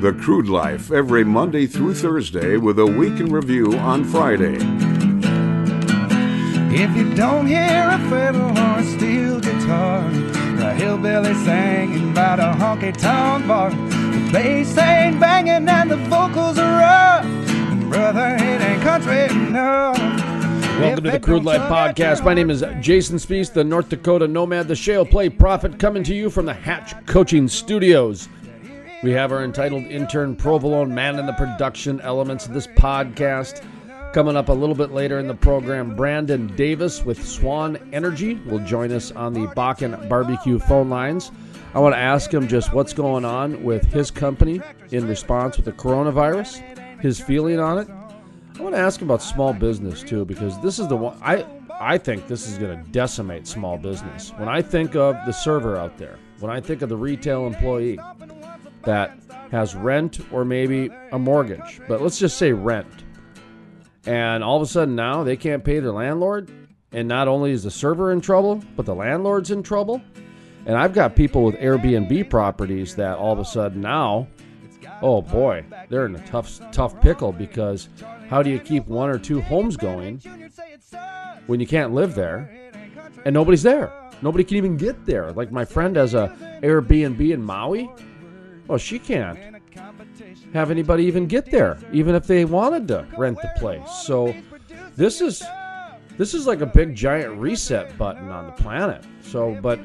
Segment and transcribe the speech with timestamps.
[0.00, 4.58] The Crude Life, every Monday through Thursday, with a week in review on Friday.
[6.72, 12.38] If you don't hear a fiddle or a steel guitar, or a hillbilly singing about
[12.38, 17.90] a honky tonk bar, the bass ain't banging and the vocals are rough.
[17.90, 19.98] Brother, it ain't country enough.
[20.78, 22.24] Welcome to the Crude Life Podcast.
[22.24, 26.14] My name is Jason Spiess, the North Dakota Nomad, the Shale Play Prophet, coming to
[26.14, 28.28] you from the Hatch Coaching Studios.
[29.00, 33.62] We have our entitled intern Provolone man in the production elements of this podcast.
[34.12, 38.58] Coming up a little bit later in the program, Brandon Davis with Swan Energy will
[38.58, 41.30] join us on the Bakken Barbecue phone lines.
[41.74, 45.66] I want to ask him just what's going on with his company in response with
[45.66, 46.60] the coronavirus,
[46.98, 47.88] his feeling on it.
[48.58, 51.46] I want to ask him about small business too, because this is the one I
[51.80, 54.30] I think this is going to decimate small business.
[54.38, 58.00] When I think of the server out there, when I think of the retail employee
[58.88, 59.18] that
[59.50, 63.04] has rent or maybe a mortgage, but let's just say rent,
[64.06, 66.50] and all of a sudden now they can't pay their landlord,
[66.92, 70.00] and not only is the server in trouble, but the landlord's in trouble.
[70.64, 74.26] And I've got people with Airbnb properties that all of a sudden now,
[75.02, 77.90] oh boy, they're in a tough tough pickle because
[78.30, 80.22] how do you keep one or two homes going
[81.46, 82.50] when you can't live there
[83.26, 83.92] and nobody's there?
[84.22, 85.30] Nobody can even get there.
[85.32, 87.90] Like my friend has a Airbnb in Maui.
[88.68, 89.38] Well, she can't
[90.52, 93.90] have anybody even get there, even if they wanted to rent the place.
[93.90, 94.34] So
[94.94, 95.42] this is
[96.18, 99.04] this is like a big giant reset button on the planet.
[99.22, 99.80] So, but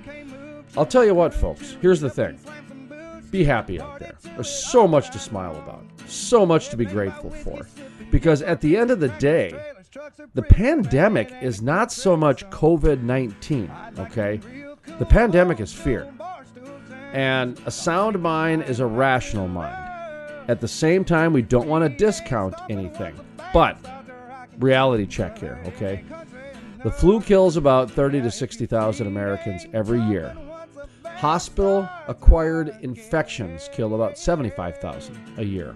[0.75, 1.77] I'll tell you what, folks.
[1.79, 2.39] Here's the thing.
[3.31, 4.17] Be happy out there.
[4.21, 5.85] There's so much to smile about.
[6.07, 7.67] So much to be grateful for.
[8.11, 9.53] Because at the end of the day,
[10.33, 14.41] the pandemic is not so much COVID 19, okay?
[14.99, 16.12] The pandemic is fear.
[17.13, 19.77] And a sound mind is a rational mind.
[20.47, 23.15] At the same time, we don't want to discount anything.
[23.53, 23.77] But,
[24.59, 26.03] reality check here, okay?
[26.83, 30.35] The flu kills about 30 to 60,000 Americans every year.
[31.05, 35.75] Hospital acquired infections kill about 75,000 a year.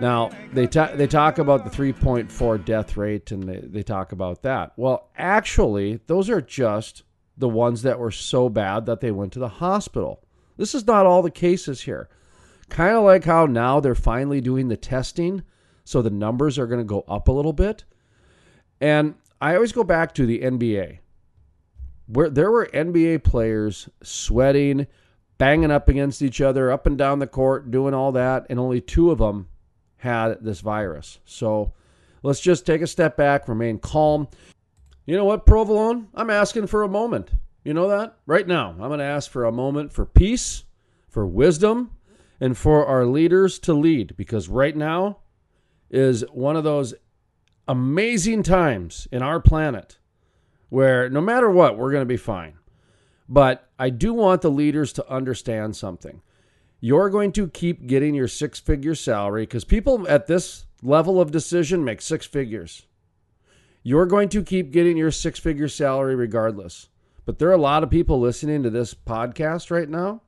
[0.00, 4.72] Now, they, they talk about the 3.4 death rate and they, they talk about that.
[4.76, 7.03] Well, actually, those are just
[7.36, 10.22] the ones that were so bad that they went to the hospital.
[10.56, 12.08] This is not all the cases here.
[12.68, 15.42] Kind of like how now they're finally doing the testing,
[15.84, 17.84] so the numbers are going to go up a little bit.
[18.80, 20.98] And I always go back to the NBA,
[22.06, 24.86] where there were NBA players sweating,
[25.38, 28.80] banging up against each other, up and down the court, doing all that, and only
[28.80, 29.48] two of them
[29.96, 31.18] had this virus.
[31.24, 31.72] So
[32.22, 34.28] let's just take a step back, remain calm.
[35.06, 36.08] You know what, Provolone?
[36.14, 37.30] I'm asking for a moment.
[37.62, 38.16] You know that?
[38.26, 40.64] Right now, I'm going to ask for a moment for peace,
[41.08, 41.90] for wisdom,
[42.40, 45.18] and for our leaders to lead because right now
[45.90, 46.94] is one of those
[47.68, 49.98] amazing times in our planet
[50.68, 52.54] where no matter what, we're going to be fine.
[53.28, 56.20] But I do want the leaders to understand something.
[56.80, 61.30] You're going to keep getting your six figure salary because people at this level of
[61.30, 62.86] decision make six figures.
[63.86, 66.88] You're going to keep getting your six figure salary regardless.
[67.26, 70.22] But there are a lot of people listening to this podcast right now.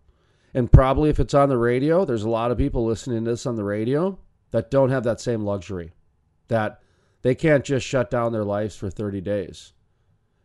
[0.53, 3.47] And probably if it's on the radio, there's a lot of people listening to this
[3.47, 4.19] on the radio
[4.51, 5.93] that don't have that same luxury,
[6.49, 6.83] that
[7.23, 9.73] they can't just shut down their lives for 30 days.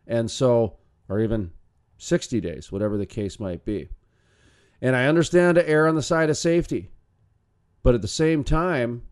[0.06, 1.52] And so, or even
[1.98, 3.90] 60 days, whatever the case might be.
[4.80, 6.90] And I understand to err on the side of safety.
[7.82, 9.02] But at the same time,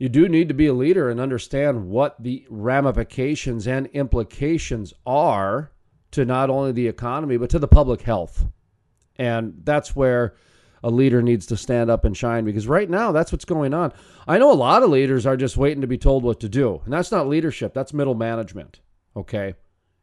[0.00, 5.72] you do need to be a leader and understand what the ramifications and implications are
[6.12, 8.46] to not only the economy, but to the public health.
[9.16, 10.34] And that's where
[10.82, 13.92] a leader needs to stand up and shine because right now that's what's going on.
[14.26, 16.80] I know a lot of leaders are just waiting to be told what to do.
[16.86, 18.80] And that's not leadership, that's middle management.
[19.14, 19.52] Okay.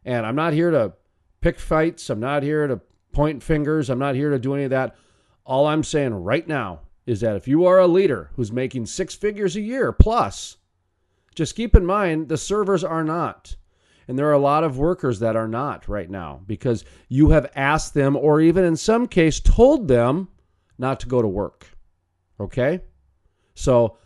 [0.06, 0.94] And I'm not here to
[1.42, 2.80] pick fights, I'm not here to
[3.14, 4.96] point fingers, I'm not here to do any of that.
[5.44, 9.16] All I'm saying right now is that if you are a leader who's making six
[9.16, 10.58] figures a year plus,
[11.34, 13.56] just keep in mind the servers are not.
[14.08, 17.52] And there are a lot of workers that are not right now because you have
[17.56, 20.28] asked them, or even in some case, told them
[20.78, 21.68] not to go to work.
[22.40, 22.82] Okay?
[23.56, 23.98] So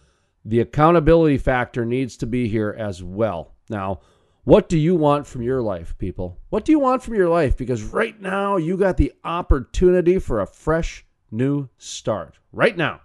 [0.46, 3.54] the accountability factor needs to be here as well.
[3.70, 4.02] Now,
[4.44, 6.40] what do you want from your life, people?
[6.50, 7.58] What do you want from your life?
[7.58, 12.38] Because right now you got the opportunity for a fresh new start.
[12.52, 13.02] Right now,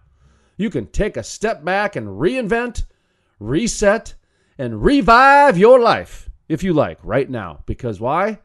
[0.57, 2.85] you can take a step back and reinvent,
[3.39, 4.15] reset,
[4.59, 7.63] and revive your life if you like right now.
[7.67, 8.39] Because why?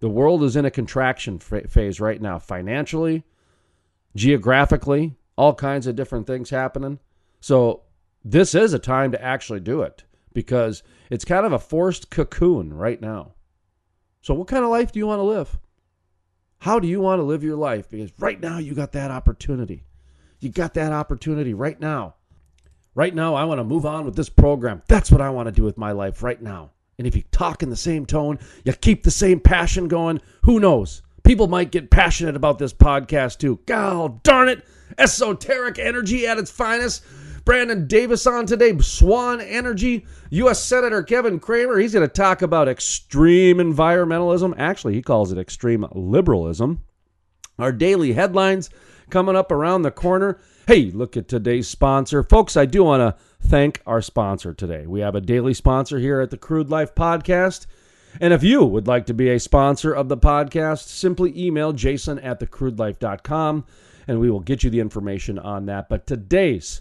[0.00, 3.24] The world is in a contraction phase right now, financially,
[4.14, 6.98] geographically, all kinds of different things happening.
[7.40, 7.82] So
[8.24, 12.74] this is a time to actually do it because it's kind of a forced cocoon
[12.74, 13.32] right now.
[14.20, 15.58] So, what kind of life do you want to live?
[16.66, 17.88] How do you want to live your life?
[17.88, 19.84] Because right now you got that opportunity.
[20.40, 22.16] You got that opportunity right now.
[22.96, 24.82] Right now, I want to move on with this program.
[24.88, 26.72] That's what I want to do with my life right now.
[26.98, 30.58] And if you talk in the same tone, you keep the same passion going, who
[30.58, 31.02] knows?
[31.22, 33.60] People might get passionate about this podcast too.
[33.66, 34.64] God darn it.
[34.98, 37.04] Esoteric energy at its finest.
[37.46, 40.04] Brandon Davis on today, Swan Energy.
[40.30, 40.62] U.S.
[40.62, 44.52] Senator Kevin Cramer, he's going to talk about extreme environmentalism.
[44.58, 46.82] Actually, he calls it extreme liberalism.
[47.56, 48.68] Our daily headlines
[49.10, 50.40] coming up around the corner.
[50.66, 52.24] Hey, look at today's sponsor.
[52.24, 54.88] Folks, I do want to thank our sponsor today.
[54.88, 57.66] We have a daily sponsor here at the Crude Life Podcast.
[58.20, 62.18] And if you would like to be a sponsor of the podcast, simply email jason
[62.18, 63.64] at thecrudelife.com
[64.08, 65.88] and we will get you the information on that.
[65.88, 66.80] But today's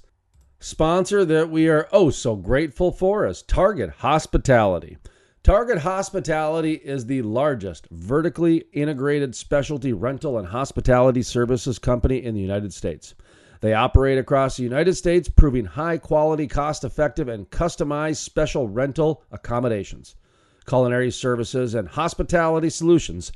[0.59, 4.97] sponsor that we are oh so grateful for is Target Hospitality.
[5.43, 12.41] Target Hospitality is the largest vertically integrated specialty rental and hospitality services company in the
[12.41, 13.13] United States.
[13.61, 19.23] They operate across the United States, proving high quality, cost effective, and customized special rental
[19.31, 20.15] accommodations,
[20.67, 23.31] culinary services, and hospitality solutions.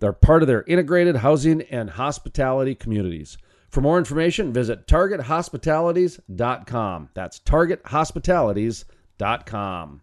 [0.00, 3.38] They're part of their integrated housing and hospitality communities.
[3.72, 7.08] For more information, visit targethospitalities.com.
[7.14, 10.02] That's targethospitalities.com.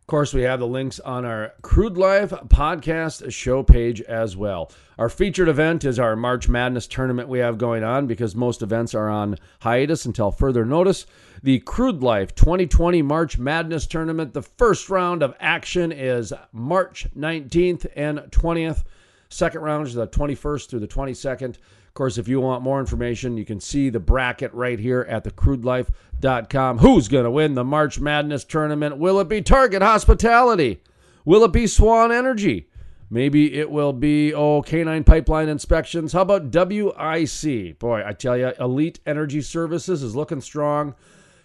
[0.00, 4.70] Of course, we have the links on our Crude Life podcast show page as well.
[4.96, 8.94] Our featured event is our March Madness tournament we have going on because most events
[8.94, 11.04] are on hiatus until further notice.
[11.42, 17.88] The Crude Life 2020 March Madness tournament, the first round of action is March 19th
[17.96, 18.84] and 20th.
[19.30, 21.56] Second round is the 21st through the 22nd.
[21.90, 25.24] Of course, if you want more information, you can see the bracket right here at
[25.24, 26.78] thecrudelife.com.
[26.78, 28.98] Who's going to win the March Madness tournament?
[28.98, 30.84] Will it be Target Hospitality?
[31.24, 32.68] Will it be Swan Energy?
[33.10, 36.12] Maybe it will be, oh, Canine Pipeline Inspections.
[36.12, 37.80] How about WIC?
[37.80, 40.94] Boy, I tell you, Elite Energy Services is looking strong.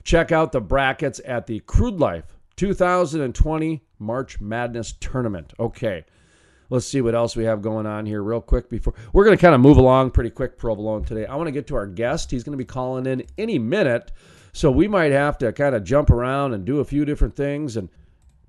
[0.03, 5.53] Check out the brackets at the Crude Life 2020 March Madness Tournament.
[5.59, 6.06] Okay.
[6.69, 9.41] Let's see what else we have going on here real quick before we're going to
[9.41, 11.25] kind of move along pretty quick provolone today.
[11.25, 12.31] I want to get to our guest.
[12.31, 14.12] He's going to be calling in any minute.
[14.51, 17.77] So we might have to kind of jump around and do a few different things
[17.77, 17.89] and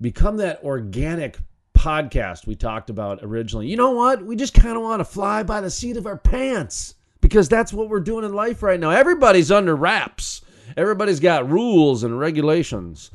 [0.01, 1.37] become that organic
[1.73, 3.67] podcast we talked about originally.
[3.67, 4.25] You know what?
[4.25, 7.73] We just kind of want to fly by the seat of our pants because that's
[7.73, 8.89] what we're doing in life right now.
[8.89, 10.41] Everybody's under wraps.
[10.75, 13.11] Everybody's got rules and regulations.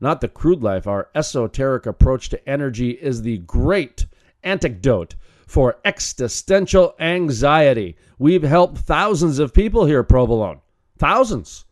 [0.00, 0.86] Not the crude life.
[0.86, 4.06] Our esoteric approach to energy is the great
[4.42, 5.14] antidote
[5.46, 7.96] for existential anxiety.
[8.18, 10.60] We've helped thousands of people here, Provolone.
[10.98, 11.64] Thousands.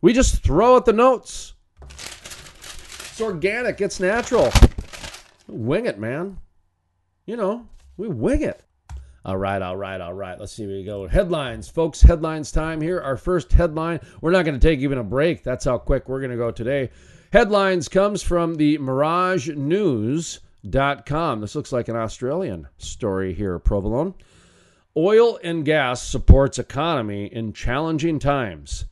[0.00, 1.54] We just throw out the notes.
[1.82, 4.50] It's organic, it's natural.
[5.46, 6.38] Wing it, man.
[7.26, 7.66] You know,
[7.96, 8.62] we wing it.
[9.24, 10.40] All right, all right, all right.
[10.40, 11.06] Let's see where we go.
[11.06, 12.00] Headlines, folks.
[12.00, 13.00] Headlines time here.
[13.00, 14.00] Our first headline.
[14.22, 15.44] We're not going to take even a break.
[15.44, 16.90] That's how quick we're going to go today.
[17.30, 20.40] Headlines comes from the Mirage News
[21.06, 21.40] com.
[21.40, 24.14] This looks like an Australian story here, Provolone.
[24.96, 28.86] Oil and gas supports economy in challenging times.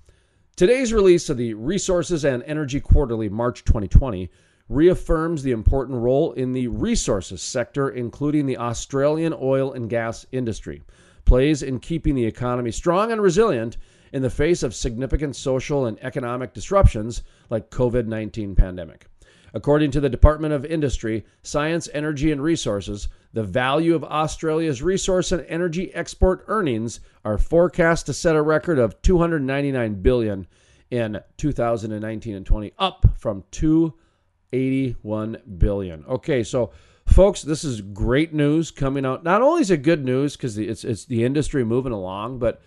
[0.57, 4.31] Today's release of the Resources and Energy Quarterly, March 2020,
[4.69, 10.83] reaffirms the important role in the resources sector, including the Australian oil and gas industry,
[11.25, 13.77] plays in keeping the economy strong and resilient
[14.13, 19.07] in the face of significant social and economic disruptions like COVID-19 pandemic.
[19.55, 25.33] According to the Department of Industry, Science, Energy and Resources, the value of Australia's resource
[25.33, 30.47] and energy export earnings are forecast to set a record of 299 billion
[30.91, 36.05] in 2019 and 20, up from 281 billion.
[36.07, 36.73] Okay, so
[37.07, 39.25] folks, this is great news coming out.
[39.25, 42.63] Not only is it good news because it's it's the industry moving along, but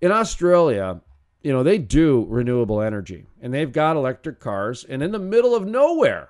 [0.00, 1.00] in Australia,
[1.42, 4.84] you know, they do renewable energy and they've got electric cars.
[4.84, 6.28] And in the middle of nowhere,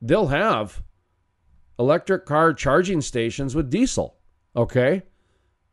[0.00, 0.82] they'll have
[1.78, 4.16] electric car charging stations with diesel.
[4.54, 5.02] Okay.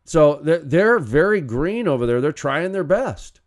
[0.06, 2.22] So they're, very green over there.
[2.22, 3.41] They're trying their best.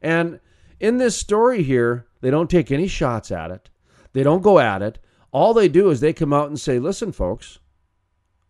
[0.00, 0.40] And
[0.80, 3.68] in this story here, they don't take any shots at it,
[4.14, 4.98] they don't go at it.
[5.30, 7.58] All they do is they come out and say, listen, folks,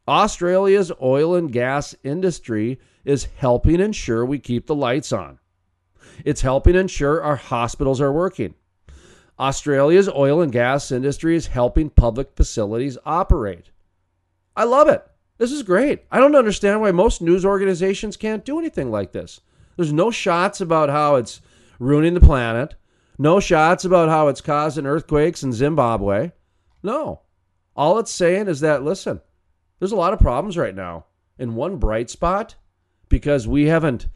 [0.06, 5.40] Australia's oil and gas industry is helping ensure we keep the lights on.
[6.24, 8.54] It's helping ensure our hospitals are working.
[9.38, 13.70] Australia's oil and gas industry is helping public facilities operate.
[14.56, 15.04] I love it.
[15.38, 16.04] This is great.
[16.10, 19.40] I don't understand why most news organizations can't do anything like this.
[19.76, 21.40] There's no shots about how it's
[21.78, 22.74] ruining the planet.
[23.16, 26.32] No shots about how it's causing earthquakes in Zimbabwe.
[26.82, 27.20] No.
[27.76, 29.20] All it's saying is that, listen,
[29.78, 31.06] there's a lot of problems right now.
[31.38, 32.56] In one bright spot,
[33.08, 34.08] because we haven't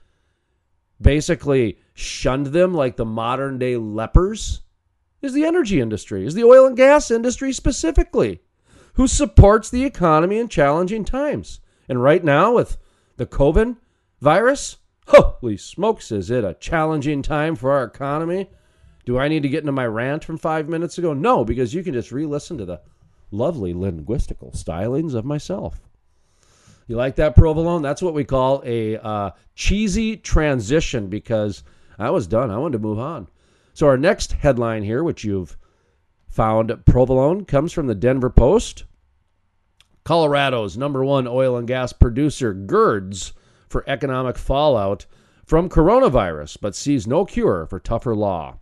[1.02, 4.62] basically shunned them like the modern day lepers,
[5.21, 8.40] is the energy industry, is the oil and gas industry specifically,
[8.94, 11.61] who supports the economy in challenging times.
[11.88, 12.78] And right now, with
[13.16, 13.76] the COVID
[14.21, 18.50] virus, holy smokes, is it a challenging time for our economy?
[19.04, 21.12] Do I need to get into my rant from five minutes ago?
[21.12, 22.80] No, because you can just re listen to the
[23.30, 25.80] lovely linguistical stylings of myself.
[26.87, 27.83] You like that provolone?
[27.83, 31.62] That's what we call a uh, cheesy transition because
[31.99, 32.51] I was done.
[32.51, 33.29] I wanted to move on.
[33.75, 35.57] So, our next headline here, which you've
[36.29, 38.85] found provolone, comes from the Denver Post.
[40.05, 43.33] Colorado's number one oil and gas producer girds
[43.69, 45.07] for economic fallout
[45.47, 48.59] from coronavirus, but sees no cure for tougher law.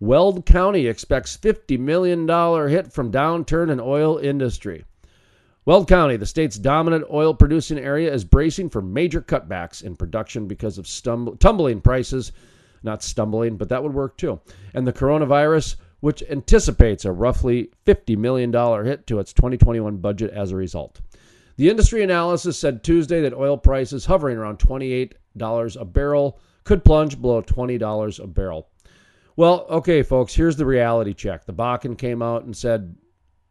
[0.00, 2.28] Weld County expects $50 million
[2.68, 4.84] hit from downturn in oil industry.
[5.66, 10.46] Weld County, the state's dominant oil producing area, is bracing for major cutbacks in production
[10.46, 10.88] because of
[11.40, 12.30] tumbling prices.
[12.84, 14.40] Not stumbling, but that would work too.
[14.74, 18.52] And the coronavirus, which anticipates a roughly $50 million
[18.84, 21.00] hit to its 2021 budget as a result.
[21.56, 25.14] The industry analysis said Tuesday that oil prices hovering around $28
[25.80, 28.68] a barrel could plunge below $20 a barrel.
[29.34, 31.44] Well, okay, folks, here's the reality check.
[31.44, 32.94] The Bakken came out and said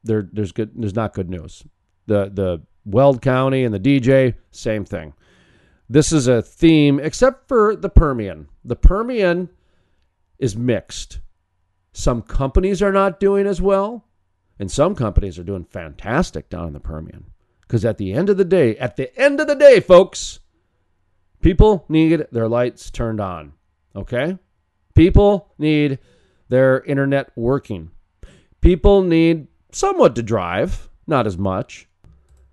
[0.06, 1.62] there, there's good, there's not good news.
[2.08, 5.14] The the Weld County and the DJ, same thing.
[5.90, 8.48] This is a theme, except for the Permian.
[8.64, 9.50] The Permian
[10.40, 11.20] is mixed.
[11.94, 14.06] Some companies are not doing as well,
[14.60, 17.26] and some companies are doing fantastic down in the Permian.
[17.62, 20.40] Because at the end of the day, at the end of the day, folks,
[21.42, 23.54] people need their lights turned on.
[23.96, 24.38] Okay?
[24.94, 26.00] People need
[26.50, 27.92] their internet working.
[28.62, 31.88] People need somewhat to drive, not as much.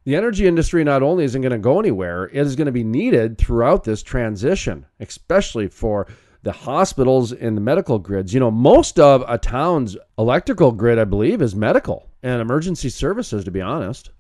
[0.05, 2.83] The energy industry not only isn't going to go anywhere, it is going to be
[2.83, 6.09] needed throughout this transition, especially for
[6.43, 8.35] the hospitals and the medical grids.
[8.35, 13.45] You know, most of a town's electrical grid, I believe, is medical and emergency services,
[13.45, 14.11] to be honest.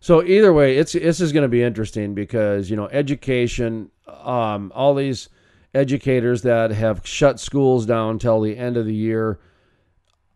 [0.00, 4.72] So either way, it's this is going to be interesting because you know education, um,
[4.74, 5.28] all these
[5.74, 9.38] educators that have shut schools down till the end of the year.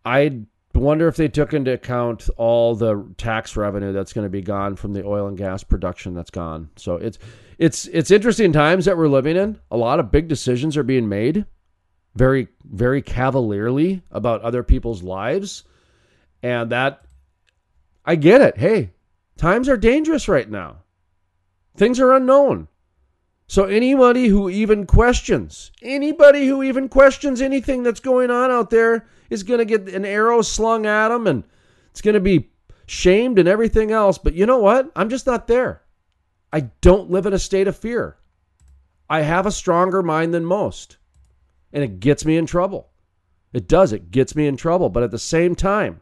[0.03, 0.41] I
[0.73, 4.75] wonder if they took into account all the tax revenue that's going to be gone
[4.75, 6.69] from the oil and gas production that's gone.
[6.75, 7.17] So it's
[7.57, 9.59] it's it's interesting times that we're living in.
[9.71, 11.45] A lot of big decisions are being made
[12.15, 15.63] very very cavalierly about other people's lives
[16.41, 17.01] and that
[18.05, 18.57] I get it.
[18.57, 18.91] Hey,
[19.37, 20.77] times are dangerous right now.
[21.75, 22.67] Things are unknown.
[23.49, 29.07] So anybody who even questions, anybody who even questions anything that's going on out there
[29.31, 31.43] is going to get an arrow slung at them and
[31.89, 32.51] it's going to be
[32.85, 34.19] shamed and everything else.
[34.19, 34.91] But you know what?
[34.95, 35.81] I'm just not there.
[36.53, 38.17] I don't live in a state of fear.
[39.09, 40.97] I have a stronger mind than most.
[41.73, 42.91] And it gets me in trouble.
[43.51, 43.93] It does.
[43.93, 44.89] It gets me in trouble.
[44.89, 46.01] But at the same time,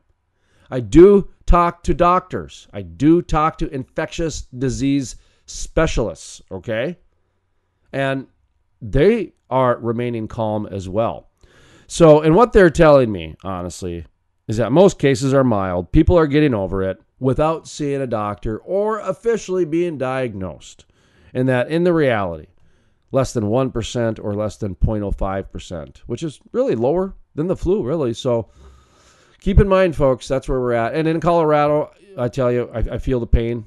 [0.70, 2.68] I do talk to doctors.
[2.74, 6.98] I do talk to infectious disease specialists, okay?
[7.98, 8.28] And
[8.80, 11.30] they are remaining calm as well.
[11.88, 14.06] So, and what they're telling me, honestly,
[14.48, 15.92] is that most cases are mild.
[15.92, 20.86] People are getting over it without seeing a doctor or officially being diagnosed.
[21.34, 22.48] And that in the reality,
[23.12, 28.14] less than 1% or less than 0.05%, which is really lower than the flu, really.
[28.14, 28.50] So
[29.40, 30.94] keep in mind, folks, that's where we're at.
[30.94, 33.66] And in Colorado, I tell you, I, I feel the pain.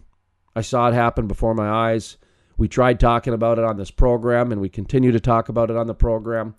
[0.55, 2.17] I saw it happen before my eyes.
[2.61, 5.79] We tried talking about it on this program, and we continue to talk about it
[5.79, 6.57] on the program.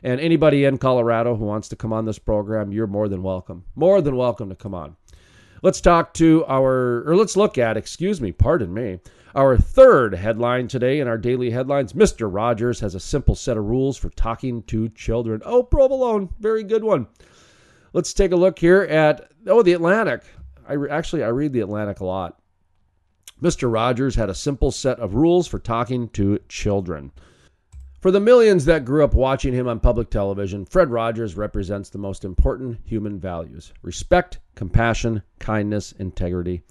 [0.00, 3.64] And anybody in Colorado who wants to come on this program, you're more than welcome.
[3.74, 4.94] More than welcome to come on.
[5.60, 9.00] Let's talk to our, or let's look at, excuse me, pardon me,
[9.34, 11.94] our third headline today in our daily headlines.
[11.94, 12.32] Mr.
[12.32, 15.42] Rogers has a simple set of rules for talking to children.
[15.44, 17.08] Oh, provolone, very good one.
[17.92, 20.22] Let's take a look here at, oh, the Atlantic.
[20.68, 22.39] I actually I read the Atlantic a lot.
[23.42, 23.72] Mr.
[23.72, 27.12] Rogers had a simple set of rules for talking to children.
[28.00, 31.98] For the millions that grew up watching him on public television, Fred Rogers represents the
[31.98, 36.62] most important human values respect, compassion, kindness, integrity,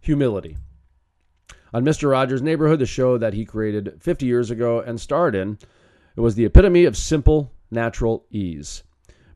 [0.00, 0.56] humility.
[1.72, 2.10] On Mr.
[2.10, 5.58] Rogers' Neighborhood, the show that he created 50 years ago and starred in,
[6.16, 8.82] it was the epitome of simple, natural ease.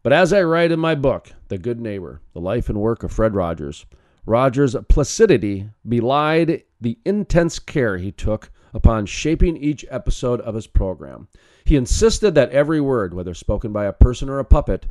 [0.02, 3.12] But as I write in my book, The Good Neighbor, the life and work of
[3.12, 3.86] Fred Rogers,
[4.26, 11.28] Rogers' placidity belied the intense care he took upon shaping each episode of his program.
[11.64, 14.86] He insisted that every word, whether spoken by a person or a puppet,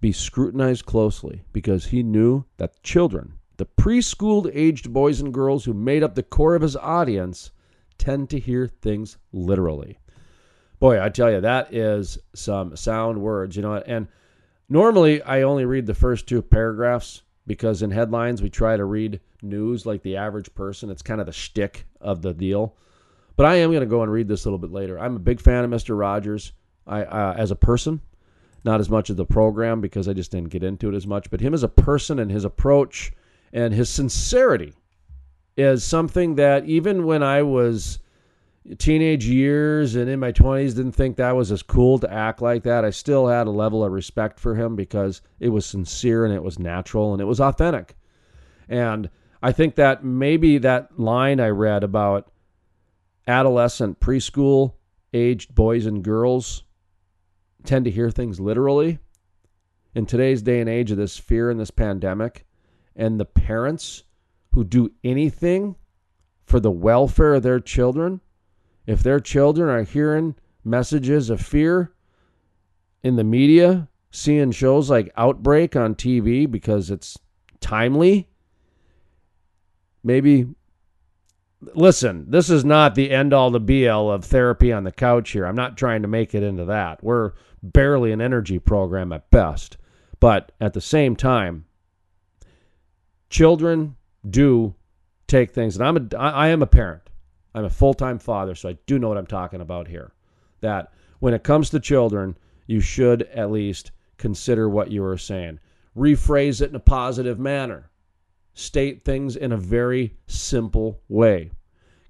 [0.00, 5.74] be scrutinized closely because he knew that children, the preschool aged boys and girls who
[5.74, 7.50] made up the core of his audience,
[7.96, 9.98] tend to hear things literally.
[10.78, 14.08] Boy, I tell you, that is some sound words, you know, and
[14.68, 19.20] normally I only read the first two paragraphs because in headlines we try to read
[19.42, 20.90] news like the average person.
[20.90, 22.76] It's kind of the shtick of the deal.
[23.36, 24.98] But I am going to go and read this a little bit later.
[24.98, 25.98] I'm a big fan of Mr.
[25.98, 26.52] Rogers
[26.86, 28.00] I, uh, as a person,
[28.64, 31.30] not as much of the program because I just didn't get into it as much.
[31.30, 33.12] But him as a person and his approach
[33.52, 34.72] and his sincerity
[35.56, 37.98] is something that even when I was
[38.78, 42.62] teenage years and in my 20s didn't think that was as cool to act like
[42.62, 42.84] that.
[42.84, 46.42] I still had a level of respect for him because it was sincere and it
[46.42, 47.96] was natural and it was authentic.
[48.68, 49.10] And
[49.42, 52.32] I think that maybe that line I read about
[53.28, 54.74] adolescent preschool
[55.12, 56.64] aged boys and girls
[57.64, 58.98] tend to hear things literally
[59.94, 62.46] in today's day and age of this fear and this pandemic
[62.96, 64.04] and the parents
[64.52, 65.76] who do anything
[66.44, 68.20] for the welfare of their children
[68.86, 71.92] if their children are hearing messages of fear
[73.02, 77.18] in the media, seeing shows like Outbreak on TV because it's
[77.60, 78.28] timely,
[80.02, 80.46] maybe
[81.74, 85.30] listen, this is not the end all the be all of therapy on the couch
[85.30, 85.46] here.
[85.46, 87.02] I'm not trying to make it into that.
[87.02, 89.76] We're barely an energy program at best.
[90.20, 91.66] But at the same time,
[93.30, 93.96] children
[94.28, 94.74] do
[95.26, 97.03] take things, and I'm a, I am a parent.
[97.54, 100.12] I'm a full time father, so I do know what I'm talking about here.
[100.60, 105.60] That when it comes to children, you should at least consider what you are saying.
[105.96, 107.90] Rephrase it in a positive manner.
[108.54, 111.50] State things in a very simple way.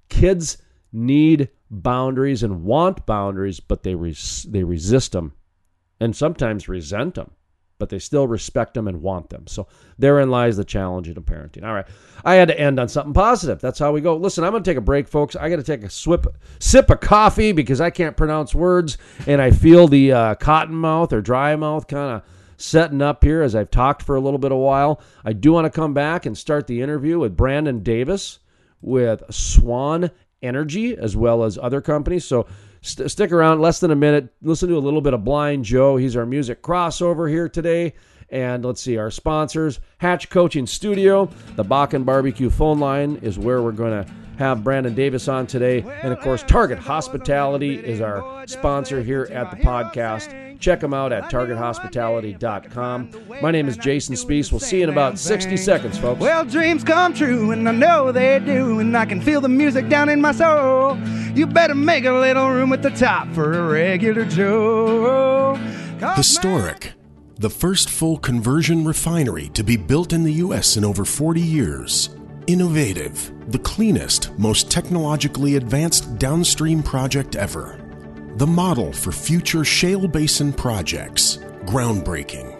[0.09, 0.57] Kids
[0.91, 5.33] need boundaries and want boundaries, but they res- they resist them
[5.99, 7.31] and sometimes resent them
[7.77, 9.47] but they still respect them and want them.
[9.47, 9.67] So
[9.99, 11.63] therein lies the challenge in parenting.
[11.63, 11.87] All right.
[12.23, 13.59] I had to end on something positive.
[13.59, 14.15] That's how we go.
[14.15, 15.35] Listen, I'm going to take a break, folks.
[15.35, 16.27] I got to take a swip,
[16.59, 21.11] sip of coffee because I can't pronounce words and I feel the uh, cotton mouth
[21.13, 22.23] or dry mouth kind of
[22.57, 25.01] setting up here as I've talked for a little bit of a while.
[25.23, 28.39] I do want to come back and start the interview with Brandon Davis
[28.81, 30.11] with Swan
[30.41, 32.23] Energy as well as other companies.
[32.23, 32.47] So
[32.85, 34.29] St- stick around less than a minute.
[34.41, 35.97] Listen to a little bit of Blind Joe.
[35.97, 37.93] He's our music crossover here today.
[38.29, 43.61] And let's see, our sponsors Hatch Coaching Studio, the Bakken Barbecue phone line is where
[43.61, 45.81] we're going to have Brandon Davis on today.
[46.03, 50.54] And of course, Target Hospitality is our sponsor here at the podcast.
[50.65, 53.11] Check them out at targethospitality.com.
[53.39, 54.51] My name is Jason Spiess.
[54.51, 56.19] We'll see you in about 60 seconds, folks.
[56.19, 59.89] Well, dreams come true, and I know they do, and I can feel the music
[59.89, 60.97] down in my soul.
[61.35, 65.53] You better make a little room at the top for a regular Joe.
[66.15, 66.93] Historic.
[67.35, 70.77] The first full conversion refinery to be built in the U.S.
[70.77, 72.09] in over 40 years.
[72.47, 73.31] Innovative.
[73.51, 77.84] The cleanest, most technologically advanced downstream project ever
[78.35, 81.37] the model for future shale basin projects.
[81.65, 82.54] Groundbreaking.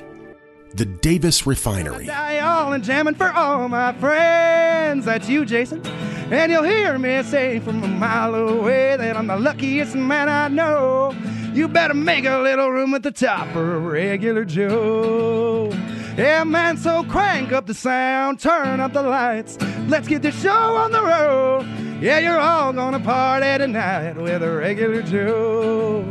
[0.75, 2.09] The Davis Refinery.
[2.09, 5.05] All and jamming for all my friends.
[5.05, 5.85] That's you, Jason.
[6.31, 10.49] And you'll hear me say from a mile away that I'm the luckiest man I
[10.49, 11.15] know.
[11.53, 15.69] You better make a little room at the top for a regular Joe.
[16.17, 19.57] Yeah, man, so crank up the sound, turn up the lights.
[19.87, 21.65] Let's get the show on the road.
[22.01, 26.03] Yeah, you're all gonna party tonight with a regular Joe.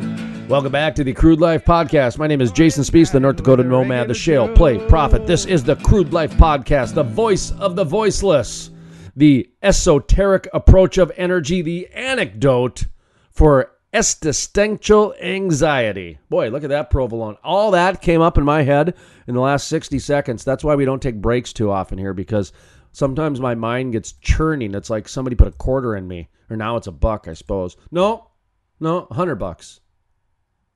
[0.48, 2.18] Welcome back to the Crude Life Podcast.
[2.18, 5.26] My name is Jason Spiess, the North Dakota Nomad, the Shale Play Prophet.
[5.26, 8.70] This is the Crude Life Podcast, the voice of the voiceless,
[9.16, 12.84] the esoteric approach of energy, the anecdote
[13.30, 16.18] for existential anxiety.
[16.28, 17.38] Boy, look at that provolone.
[17.42, 18.94] All that came up in my head
[19.26, 20.44] in the last 60 seconds.
[20.44, 22.52] That's why we don't take breaks too often here because
[22.92, 24.74] sometimes my mind gets churning.
[24.74, 27.78] It's like somebody put a quarter in me, or now it's a buck, I suppose.
[27.90, 28.30] No,
[28.78, 29.80] no, 100 bucks.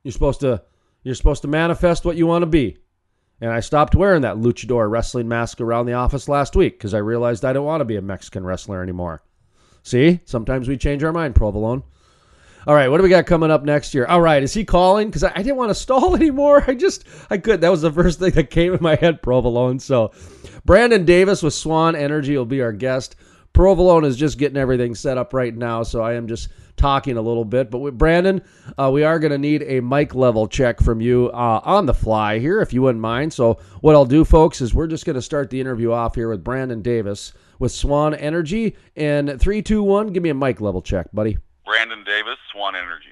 [0.02, 0.62] You're supposed to
[1.02, 2.78] you're supposed to manifest what you want to be.
[3.40, 6.98] And I stopped wearing that luchador wrestling mask around the office last week because I
[6.98, 9.22] realized I don't want to be a Mexican wrestler anymore.
[9.84, 11.84] See, sometimes we change our mind, provolone.
[12.66, 14.04] All right, what do we got coming up next year?
[14.04, 15.08] All right, is he calling?
[15.08, 16.64] Because I, I, didn't want to stall anymore.
[16.66, 17.62] I just, I could.
[17.62, 19.78] That was the first thing that came in my head, provolone.
[19.78, 20.12] So,
[20.64, 23.16] Brandon Davis with Swan Energy will be our guest.
[23.54, 27.22] Provolone is just getting everything set up right now, so I am just talking a
[27.22, 27.70] little bit.
[27.70, 28.42] But with Brandon,
[28.78, 31.94] uh, we are going to need a mic level check from you uh, on the
[31.94, 33.32] fly here, if you wouldn't mind.
[33.32, 36.28] So, what I'll do, folks, is we're just going to start the interview off here
[36.28, 38.76] with Brandon Davis with Swan Energy.
[38.96, 41.38] And three, two, one, give me a mic level check, buddy.
[41.64, 43.08] Brandon Davis, Swan Energy.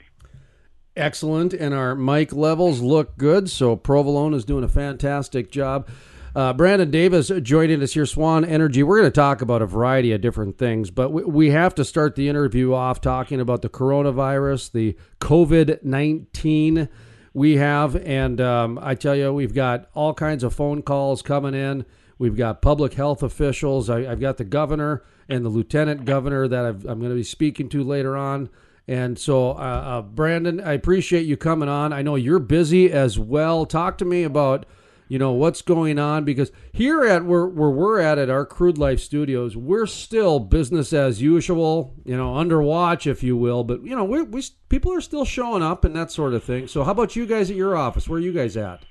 [0.96, 3.50] Excellent, and our mic levels look good.
[3.50, 5.88] So Provolone is doing a fantastic job.
[6.36, 8.82] Uh, Brandon Davis joining us here, Swan Energy.
[8.82, 11.82] We're going to talk about a variety of different things, but we, we have to
[11.84, 16.90] start the interview off talking about the coronavirus, the COVID 19
[17.32, 17.96] we have.
[17.96, 21.86] And um, I tell you, we've got all kinds of phone calls coming in.
[22.18, 23.88] We've got public health officials.
[23.88, 27.22] I, have got the governor and the lieutenant governor that i am going to be
[27.22, 28.50] speaking to later on.
[28.86, 31.94] And so, uh, uh, Brandon, I appreciate you coming on.
[31.94, 33.64] I know you're busy as well.
[33.64, 34.66] Talk to me about
[35.08, 36.24] you know what's going on?
[36.24, 40.92] Because here at where, where we're at at our crude life studios we're still business
[40.92, 43.64] as usual you know under watch if you will.
[43.64, 46.68] But you know we, we people are still showing up and that sort of thing.
[46.68, 48.08] So how about you guys at your office?
[48.08, 48.82] Where are you guys at?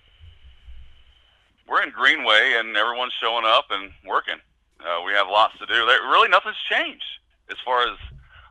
[1.67, 4.39] We're in greenway and everyone's showing up and working.
[4.80, 5.73] Uh, we have lots to do.
[5.73, 7.04] There, really nothing's changed
[7.49, 7.97] as far as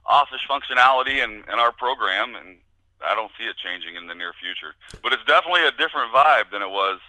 [0.04, 2.58] office functionality and, and our program and
[3.06, 4.74] I don't see it changing in the near future.
[5.02, 7.00] But it's definitely a different vibe than it was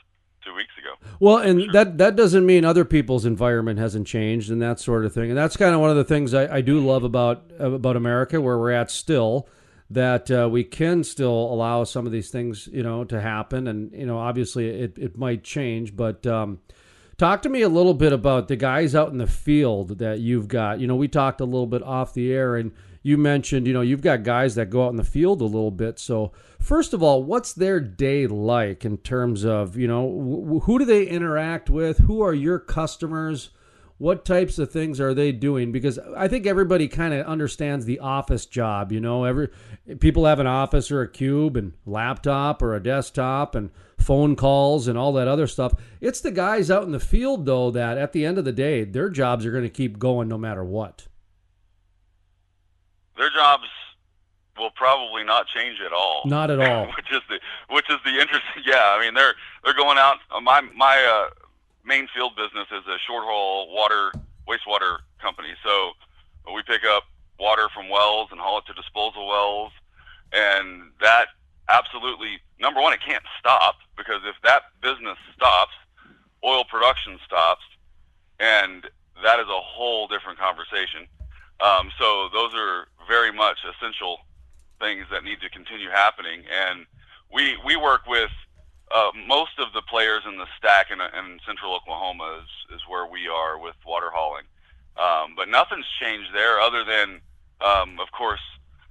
[0.46, 1.10] two weeks ago.
[1.20, 1.74] Well, and sure.
[1.74, 5.30] that that doesn't mean other people's environment hasn't changed and that sort of thing.
[5.30, 8.40] And that's kind of one of the things I, I do love about about America,
[8.40, 9.50] where we're at still.
[9.92, 13.92] That uh, we can still allow some of these things, you know, to happen, and
[13.94, 15.96] you know, obviously it, it might change.
[15.96, 16.60] But um,
[17.18, 20.48] talk to me a little bit about the guys out in the field that you've
[20.48, 20.80] got.
[20.80, 22.72] You know, we talked a little bit off the air, and
[23.06, 25.70] you mentioned, you know, you've got guys that go out in the field a little
[25.70, 26.00] bit.
[26.00, 30.86] So, first of all, what's their day like in terms of, you know, who do
[30.86, 32.00] they interact with?
[32.00, 33.52] Who are your customers?
[34.00, 35.72] What types of things are they doing?
[35.72, 38.92] Because I think everybody kind of understands the office job.
[38.92, 39.50] You know, every
[40.00, 44.88] people have an office or a cube and laptop or a desktop and phone calls
[44.88, 45.76] and all that other stuff.
[46.02, 48.84] It's the guys out in the field though that at the end of the day,
[48.84, 51.06] their jobs are going to keep going no matter what
[53.18, 53.66] their jobs
[54.58, 56.24] will probably not change at all.
[56.26, 56.86] Not at all.
[56.98, 57.40] which is the
[57.74, 58.42] which is the interesting.
[58.66, 60.18] Yeah, I mean they're they're going out.
[60.32, 61.30] Uh, my my uh,
[61.86, 64.12] main field business is a short haul water
[64.48, 65.50] wastewater company.
[65.64, 65.92] So
[66.54, 67.04] we pick up
[67.40, 69.72] water from wells and haul it to disposal wells,
[70.32, 71.28] and that
[71.70, 75.74] absolutely number one it can't stop because if that business stops,
[76.44, 77.64] oil production stops,
[78.40, 78.86] and
[79.24, 81.08] that is a whole different conversation.
[81.62, 84.20] Um, so those are very much essential
[84.80, 86.44] things that need to continue happening.
[86.52, 86.86] And
[87.32, 88.32] we we work with
[88.94, 93.08] uh, most of the players in the stack in, in central Oklahoma is, is where
[93.08, 94.46] we are with water hauling.
[94.98, 97.20] Um, but nothing's changed there other than,
[97.60, 98.40] um, of course,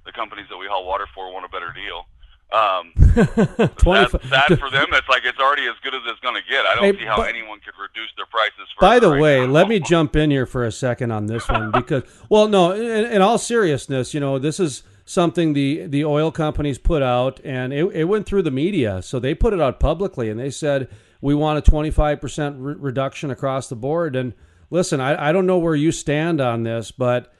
[0.05, 2.05] the companies that we haul water for want a better deal.
[2.51, 4.87] Um, sad, for them.
[4.91, 6.65] that's like it's already as good as it's going to get.
[6.65, 8.67] I don't hey, see how but, anyone could reduce their prices.
[8.79, 9.51] By the right way, now.
[9.51, 13.11] let me jump in here for a second on this one because, well, no, in,
[13.11, 17.73] in, all seriousness, you know, this is something the the oil companies put out, and
[17.73, 20.87] it, it went through the media, so they put it out publicly, and they said
[21.21, 24.15] we want a twenty five percent reduction across the board.
[24.15, 24.33] And
[24.69, 27.33] listen, I, I don't know where you stand on this, but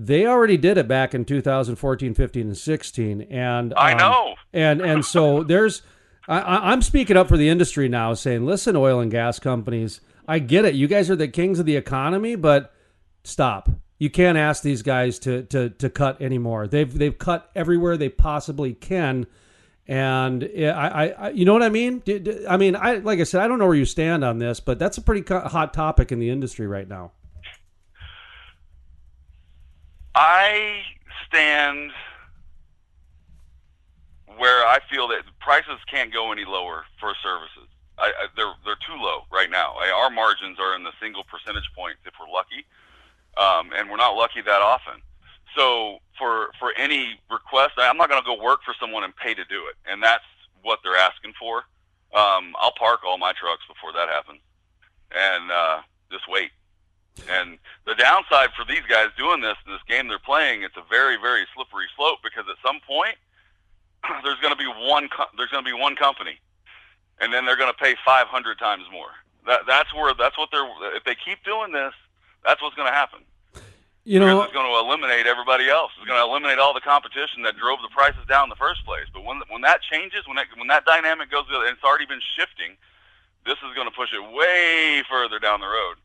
[0.00, 3.22] they already did it back in 2014, 15, and 16.
[3.22, 4.36] And um, I know.
[4.52, 5.82] And and so there's,
[6.28, 10.38] I, I'm speaking up for the industry now, saying, listen, oil and gas companies, I
[10.38, 10.76] get it.
[10.76, 12.72] You guys are the kings of the economy, but
[13.24, 13.68] stop.
[13.98, 16.68] You can't ask these guys to to to cut anymore.
[16.68, 19.26] They've they've cut everywhere they possibly can.
[19.88, 22.02] And I, I, you know what I mean?
[22.48, 24.78] I mean, I like I said, I don't know where you stand on this, but
[24.78, 27.12] that's a pretty hot topic in the industry right now.
[30.18, 30.82] I
[31.28, 31.92] stand
[34.36, 37.70] where I feel that prices can't go any lower for services.
[37.98, 39.74] I, I, they're they're too low right now.
[39.78, 42.66] I, our margins are in the single percentage points if we're lucky,
[43.38, 44.98] um, and we're not lucky that often.
[45.56, 49.34] So for for any request, I'm not going to go work for someone and pay
[49.34, 50.26] to do it, and that's
[50.62, 51.58] what they're asking for.
[52.10, 54.40] Um, I'll park all my trucks before that happens,
[55.14, 55.78] and uh,
[56.10, 56.50] just wait.
[57.26, 60.84] And the downside for these guys doing this in this game they're playing, it's a
[60.88, 63.16] very, very slippery slope because at some point
[64.24, 66.38] there's going to be one co- there's going to be one company,
[67.20, 69.10] and then they're going to pay 500 times more.
[69.46, 71.92] That that's where that's what they're if they keep doing this,
[72.44, 73.20] that's what's going to happen.
[74.08, 75.92] You know, it's going to eliminate everybody else.
[75.98, 78.84] It's going to eliminate all the competition that drove the prices down in the first
[78.88, 79.04] place.
[79.12, 82.24] But when when that changes, when that when that dynamic goes, and it's already been
[82.38, 82.76] shifting,
[83.44, 86.00] this is going to push it way further down the road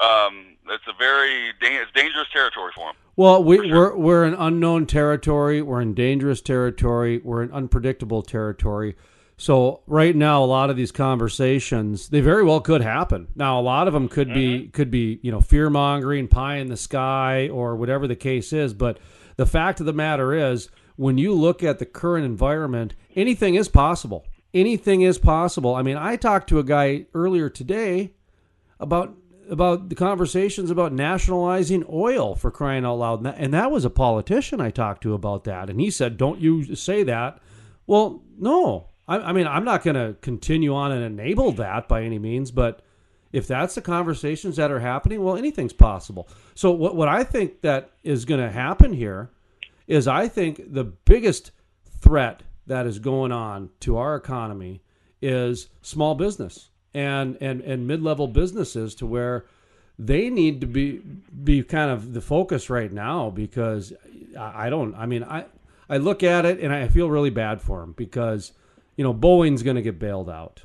[0.00, 2.96] um, it's a very it's dangerous territory for them.
[3.16, 3.66] Well, we, sure.
[3.68, 5.62] we're we're in unknown territory.
[5.62, 7.20] We're in dangerous territory.
[7.22, 8.96] We're in unpredictable territory.
[9.38, 13.28] So right now, a lot of these conversations they very well could happen.
[13.34, 14.34] Now, a lot of them could mm-hmm.
[14.34, 18.52] be could be you know fear mongering, pie in the sky, or whatever the case
[18.52, 18.74] is.
[18.74, 18.98] But
[19.36, 23.68] the fact of the matter is, when you look at the current environment, anything is
[23.68, 24.26] possible.
[24.52, 25.74] Anything is possible.
[25.74, 28.12] I mean, I talked to a guy earlier today
[28.80, 29.14] about
[29.48, 34.60] about the conversations about nationalizing oil for crying out loud, and that, was a politician
[34.60, 37.40] I talked to about that, and he said, "Don't you say that."
[37.86, 38.88] Well, no.
[39.06, 42.50] I, I mean, I'm not going to continue on and enable that by any means,
[42.50, 42.82] but
[43.32, 46.28] if that's the conversations that are happening, well, anything's possible.
[46.54, 49.30] So what what I think that is going to happen here
[49.86, 51.52] is I think the biggest
[52.00, 54.82] threat that is going on to our economy
[55.22, 59.44] is small business and and and mid-level businesses to where
[59.98, 61.02] they need to be
[61.44, 63.92] be kind of the focus right now because
[64.38, 65.44] I, I don't I mean I
[65.88, 68.52] I look at it and I feel really bad for them because
[68.96, 70.64] you know Boeing's going to get bailed out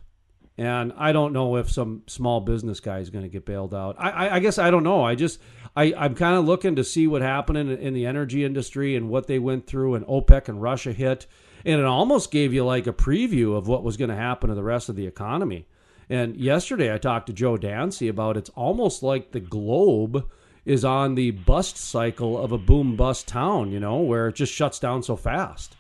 [0.58, 3.96] and I don't know if some small business guy is going to get bailed out.
[3.98, 5.04] I, I, I, guess I don't know.
[5.04, 5.40] I just
[5.76, 9.10] I, I'm kind of looking to see what happened in, in the energy industry and
[9.10, 11.26] what they went through, and OPEC and Russia hit,
[11.66, 14.56] and it almost gave you like a preview of what was going to happen to
[14.56, 15.66] the rest of the economy.
[16.12, 20.30] And yesterday I talked to Joe Dancy about it's almost like the globe
[20.66, 24.52] is on the bust cycle of a boom bust town, you know, where it just
[24.52, 25.78] shuts down so fast.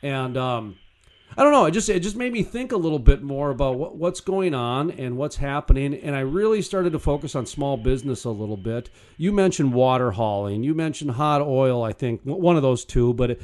[0.00, 0.76] And um,
[1.36, 1.64] I don't know.
[1.64, 4.54] It just it just made me think a little bit more about what, what's going
[4.54, 8.56] on and what's happening, and I really started to focus on small business a little
[8.56, 8.88] bit.
[9.16, 11.82] You mentioned water hauling, you mentioned hot oil.
[11.82, 13.42] I think one of those two, but it,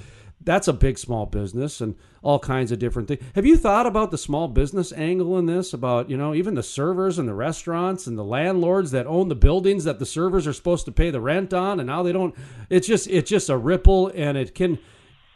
[0.49, 3.23] that's a big small business and all kinds of different things.
[3.35, 5.75] Have you thought about the small business angle in this?
[5.75, 9.37] About you know even the servers and the restaurants and the landlords that own the
[9.37, 12.35] buildings that the servers are supposed to pay the rent on, and now they don't.
[12.71, 14.79] It's just it's just a ripple, and it can.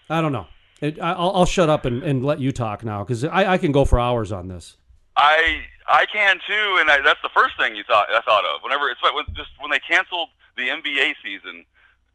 [0.09, 0.46] I don't know.
[0.81, 3.70] It, I'll, I'll, shut up and, and, let you talk now because I, I, can
[3.70, 4.77] go for hours on this.
[5.16, 8.62] I I can too, and I, that's the first thing you thought I thought of.
[8.62, 11.64] Whenever it's like when, just when they canceled the NBA season,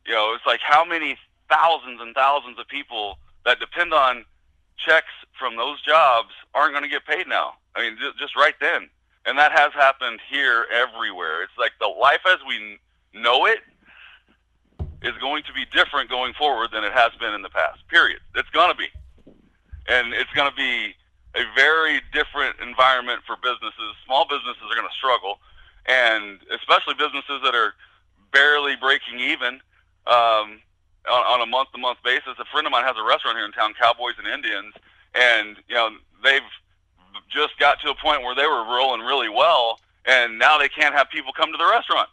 [0.05, 1.17] you know, it's like how many
[1.49, 4.25] thousands and thousands of people that depend on
[4.77, 7.53] checks from those jobs aren't going to get paid now.
[7.75, 8.89] I mean, just, just right then,
[9.25, 11.43] and that has happened here everywhere.
[11.43, 12.77] It's like the life as we
[13.13, 13.59] know it
[15.01, 17.87] is going to be different going forward than it has been in the past.
[17.87, 18.19] Period.
[18.35, 18.87] It's going to be,
[19.87, 20.95] and it's going to be
[21.35, 23.93] a very different environment for businesses.
[24.05, 25.39] Small businesses are going to struggle,
[25.85, 27.73] and especially businesses that are
[28.33, 29.61] barely breaking even
[30.07, 30.59] um,
[31.09, 32.33] on, on a month-to-month basis.
[32.39, 34.73] A friend of mine has a restaurant here in town, Cowboys and Indians,
[35.15, 35.89] and you know
[36.23, 36.41] they've
[37.29, 40.93] just got to a point where they were rolling really well, and now they can't
[40.95, 42.09] have people come to the restaurant.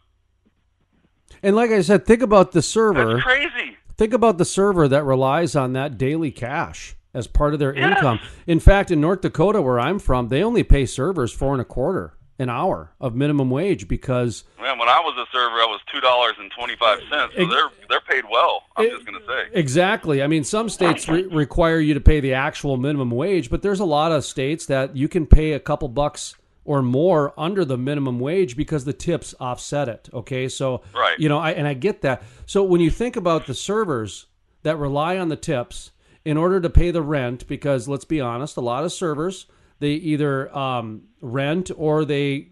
[1.43, 3.13] And like I said, think about the server.
[3.13, 3.77] That's crazy.
[3.97, 7.97] Think about the server that relies on that daily cash as part of their yes.
[7.97, 8.19] income.
[8.45, 11.65] In fact, in North Dakota, where I'm from, they only pay servers four and a
[11.65, 14.43] quarter an hour of minimum wage because.
[14.59, 17.33] Man, when I was a server, I was two dollars and twenty five cents.
[17.35, 18.63] So they're they're paid well.
[18.75, 19.47] I'm it, just going to say.
[19.53, 20.21] Exactly.
[20.21, 23.79] I mean, some states re- require you to pay the actual minimum wage, but there's
[23.79, 27.77] a lot of states that you can pay a couple bucks or more under the
[27.77, 30.09] minimum wage because the tips offset it.
[30.11, 31.17] Okay, so right.
[31.19, 32.23] you know, I, and I get that.
[32.47, 34.25] So when you think about the servers
[34.63, 35.91] that rely on the tips
[36.25, 39.45] in order to pay the rent, because let's be honest, a lot of servers
[39.79, 42.49] they either um, rent or they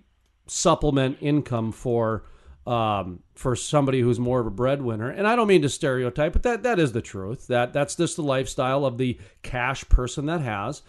[0.47, 2.25] supplement income for
[2.65, 5.09] um, for somebody who's more of a breadwinner.
[5.09, 7.47] And I don't mean to stereotype, but that that is the truth.
[7.47, 10.81] That that's just the lifestyle of the cash person that has.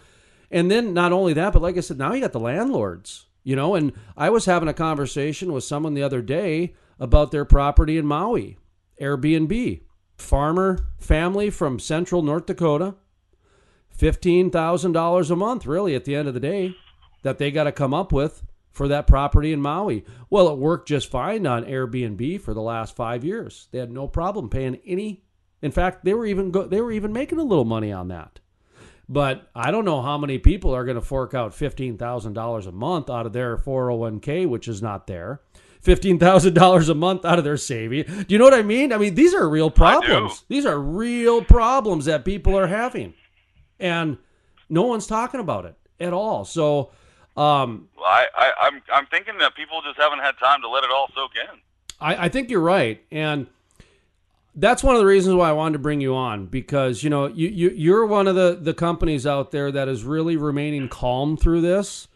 [0.51, 3.55] And then not only that, but like I said, now you got the landlords, you
[3.55, 3.75] know.
[3.75, 8.05] And I was having a conversation with someone the other day about their property in
[8.05, 8.57] Maui,
[9.01, 9.81] Airbnb,
[10.17, 12.95] farmer family from central North Dakota,
[13.97, 16.75] $15,000 a month, really, at the end of the day,
[17.23, 20.05] that they got to come up with for that property in Maui.
[20.29, 23.67] Well, it worked just fine on Airbnb for the last five years.
[23.71, 25.23] They had no problem paying any.
[25.61, 28.39] In fact, they were even go, they were even making a little money on that.
[29.07, 33.09] But I don't know how many people are going to fork out $15,000 a month
[33.09, 35.41] out of their 401k, which is not there.
[35.83, 38.05] $15,000 a month out of their saving.
[38.05, 38.91] Do you know what I mean?
[38.91, 40.43] I mean, these are real problems.
[40.49, 43.13] These are real problems that people are having.
[43.79, 44.17] And
[44.69, 46.45] no one's talking about it at all.
[46.45, 46.91] So,
[47.37, 50.89] um, I, I, I'm, I'm thinking that people just haven't had time to let it
[50.91, 51.59] all soak in.
[51.99, 53.03] I, I think you're right.
[53.11, 53.47] And
[54.55, 57.27] that's one of the reasons why I wanted to bring you on because you know
[57.27, 61.35] you, you you're one of the the companies out there that is really remaining calm
[61.35, 62.07] through this,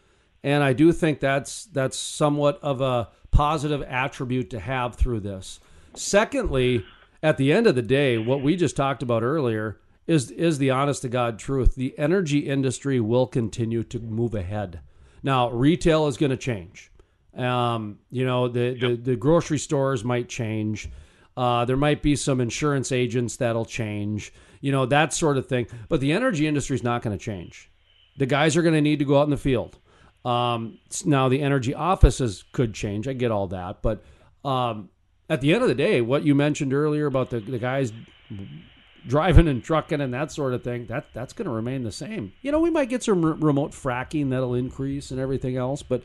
[0.42, 5.60] and I do think that's that's somewhat of a positive attribute to have through this.
[5.94, 6.84] Secondly,
[7.22, 9.78] at the end of the day, what we just talked about earlier
[10.10, 11.76] is is the honest to god truth.
[11.76, 14.80] The energy industry will continue to move ahead.
[15.22, 16.90] Now, retail is going to change.
[17.36, 20.90] Um, you know, the, the the grocery stores might change.
[21.36, 25.68] Uh, there might be some insurance agents that'll change, you know, that sort of thing.
[25.88, 27.70] But the energy industry is not going to change.
[28.18, 29.78] The guys are going to need to go out in the field.
[30.24, 33.06] Um, now, the energy offices could change.
[33.06, 33.80] I get all that.
[33.80, 34.02] But
[34.44, 34.90] um,
[35.30, 37.92] at the end of the day, what you mentioned earlier about the, the guys
[39.06, 42.32] driving and trucking and that sort of thing, that that's going to remain the same.
[42.42, 46.02] You know, we might get some remote fracking that'll increase and everything else, but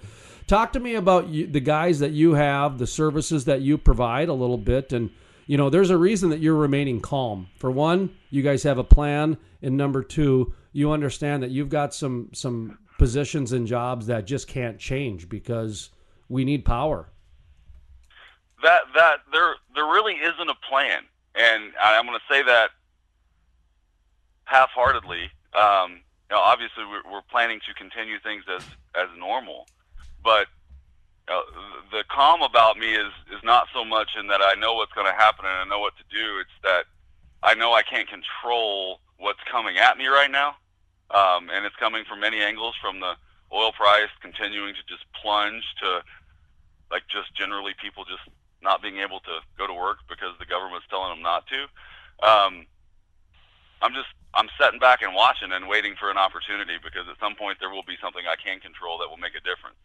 [0.47, 4.29] talk to me about you, the guys that you have, the services that you provide
[4.29, 5.09] a little bit and
[5.47, 7.49] you know, there's a reason that you're remaining calm.
[7.57, 11.93] For one, you guys have a plan, and number two, you understand that you've got
[11.93, 15.89] some some positions and jobs that just can't change because
[16.29, 17.09] we need power.
[18.63, 21.03] That that there there really isn't a plan,
[21.35, 22.71] and I'm going to say that
[24.45, 25.29] half-heartedly.
[25.53, 28.63] Um, you know, obviously we're, we're planning to continue things as
[28.95, 29.67] as normal,
[30.23, 30.47] but
[31.27, 31.41] uh,
[31.91, 35.07] the calm about me is is not so much in that I know what's going
[35.07, 36.39] to happen and I know what to do.
[36.39, 36.85] It's that
[37.43, 40.55] I know I can't control what's coming at me right now,
[41.11, 43.13] um, and it's coming from many angles, from the
[43.53, 46.01] oil price continuing to just plunge to
[46.91, 48.23] like just generally people just
[48.61, 51.61] not being able to go to work because the government's telling them not to.
[52.25, 52.65] Um,
[53.81, 57.35] I'm just I'm sitting back and watching and waiting for an opportunity because at some
[57.35, 59.79] point there will be something I can control that will make a difference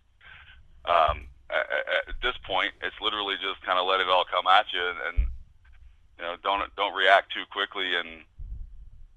[0.85, 1.67] um, at,
[2.09, 4.99] at this point, it's literally just kind of let it all come at you, and,
[5.09, 5.19] and
[6.19, 8.25] you know, don't don't react too quickly, and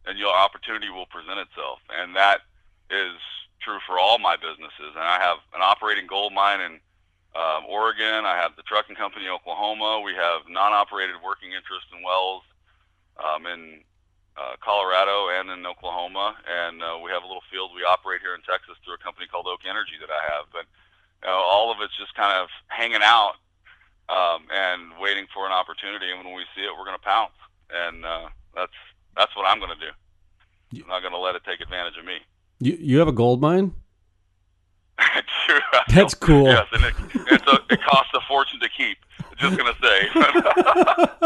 [0.05, 2.41] and your opportunity will present itself, and that
[2.89, 3.15] is
[3.61, 4.91] true for all my businesses.
[4.95, 6.79] And I have an operating gold mine in
[7.35, 8.25] um, Oregon.
[8.25, 10.01] I have the trucking company in Oklahoma.
[10.03, 12.43] We have non-operated working interest in wells
[13.23, 13.79] um, in
[14.37, 18.33] uh, Colorado and in Oklahoma, and uh, we have a little field we operate here
[18.33, 20.45] in Texas through a company called Oak Energy that I have.
[20.51, 20.65] But
[21.21, 23.37] you know, all of it's just kind of hanging out
[24.09, 26.11] um, and waiting for an opportunity.
[26.11, 27.37] And when we see it, we're going to pounce.
[27.69, 28.77] And uh, that's
[29.15, 29.91] that's what I'm going to do.
[30.81, 32.17] I'm not going to let it take advantage of me.
[32.59, 33.73] You you have a gold mine?
[35.45, 35.59] True.
[35.89, 36.45] That's cool.
[36.45, 36.93] Yes, and it,
[37.31, 38.97] it's a, it costs a fortune to keep.
[39.43, 40.09] Just gonna say.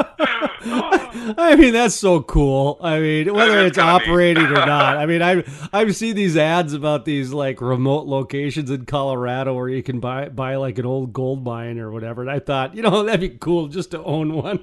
[1.38, 2.80] I mean, that's so cool.
[2.82, 4.97] I mean, whether it's operating or not.
[4.97, 9.69] I mean, I've I've seen these ads about these like remote locations in Colorado where
[9.69, 12.21] you can buy buy like an old gold mine or whatever.
[12.21, 14.60] And I thought, you know, that'd be cool just to own one.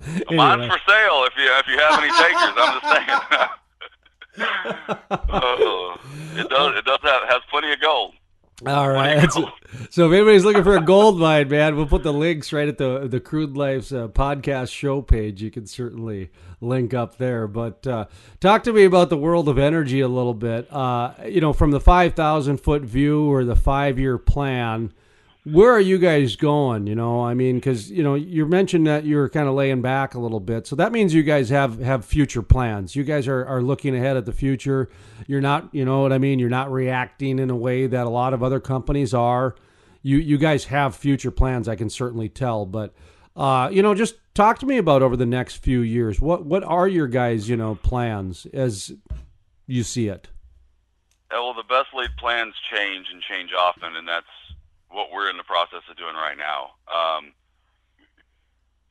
[0.00, 0.36] anyway.
[0.36, 2.54] Mine's for sale if you if you have any takers.
[2.56, 3.20] I'm just saying.
[5.28, 5.96] oh,
[6.36, 6.78] it does.
[6.78, 8.14] It does have has plenty of gold.
[8.66, 9.30] All right.
[9.90, 12.78] so if anybody's looking for a gold mine, man, we'll put the links right at
[12.78, 15.42] the the Crude Life's uh, podcast show page.
[15.42, 17.46] You can certainly link up there.
[17.46, 18.06] But uh,
[18.40, 20.72] talk to me about the world of energy a little bit.
[20.72, 24.92] Uh, you know, from the five thousand foot view or the five year plan
[25.44, 26.86] where are you guys going?
[26.86, 30.14] You know, I mean, because you know you mentioned that you're kind of laying back
[30.14, 32.96] a little bit, so that means you guys have have future plans.
[32.96, 34.88] You guys are are looking ahead at the future.
[35.26, 36.38] You're not, you know what I mean.
[36.38, 39.54] You're not reacting in a way that a lot of other companies are.
[40.02, 41.68] You you guys have future plans.
[41.68, 42.94] I can certainly tell, but
[43.36, 46.22] uh, you know, just talk to me about over the next few years.
[46.22, 48.92] What what are your guys, you know, plans as
[49.66, 50.28] you see it?
[51.30, 54.26] Well, the best laid plans change and change often, and that's
[54.94, 56.78] what we're in the process of doing right now.
[56.86, 57.34] Um,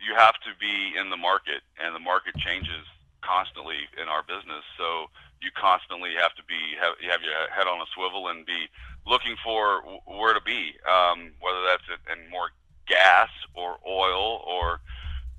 [0.03, 2.83] you have to be in the market, and the market changes
[3.23, 4.67] constantly in our business.
[4.77, 5.07] So
[5.41, 8.67] you constantly have to be have, have your head on a swivel and be
[9.07, 12.51] looking for where to be, um, whether that's in more
[12.87, 14.79] gas or oil or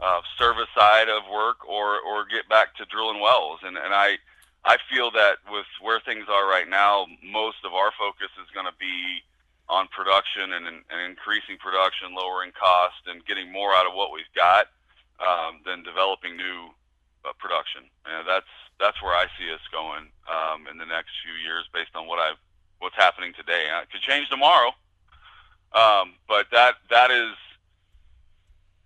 [0.00, 3.60] uh, service side of work, or or get back to drilling wells.
[3.62, 4.16] And and I
[4.64, 8.66] I feel that with where things are right now, most of our focus is going
[8.66, 9.20] to be
[9.68, 14.28] on production and, and increasing production, lowering cost, and getting more out of what we've
[14.36, 14.68] got
[15.20, 16.68] um, than developing new
[17.24, 17.82] uh, production.
[18.04, 18.50] And that's
[18.80, 22.18] that's where I see us going um, in the next few years, based on what
[22.18, 22.40] I've
[22.80, 23.64] what's happening today.
[23.82, 24.72] It could change tomorrow,
[25.72, 27.32] um, but that that is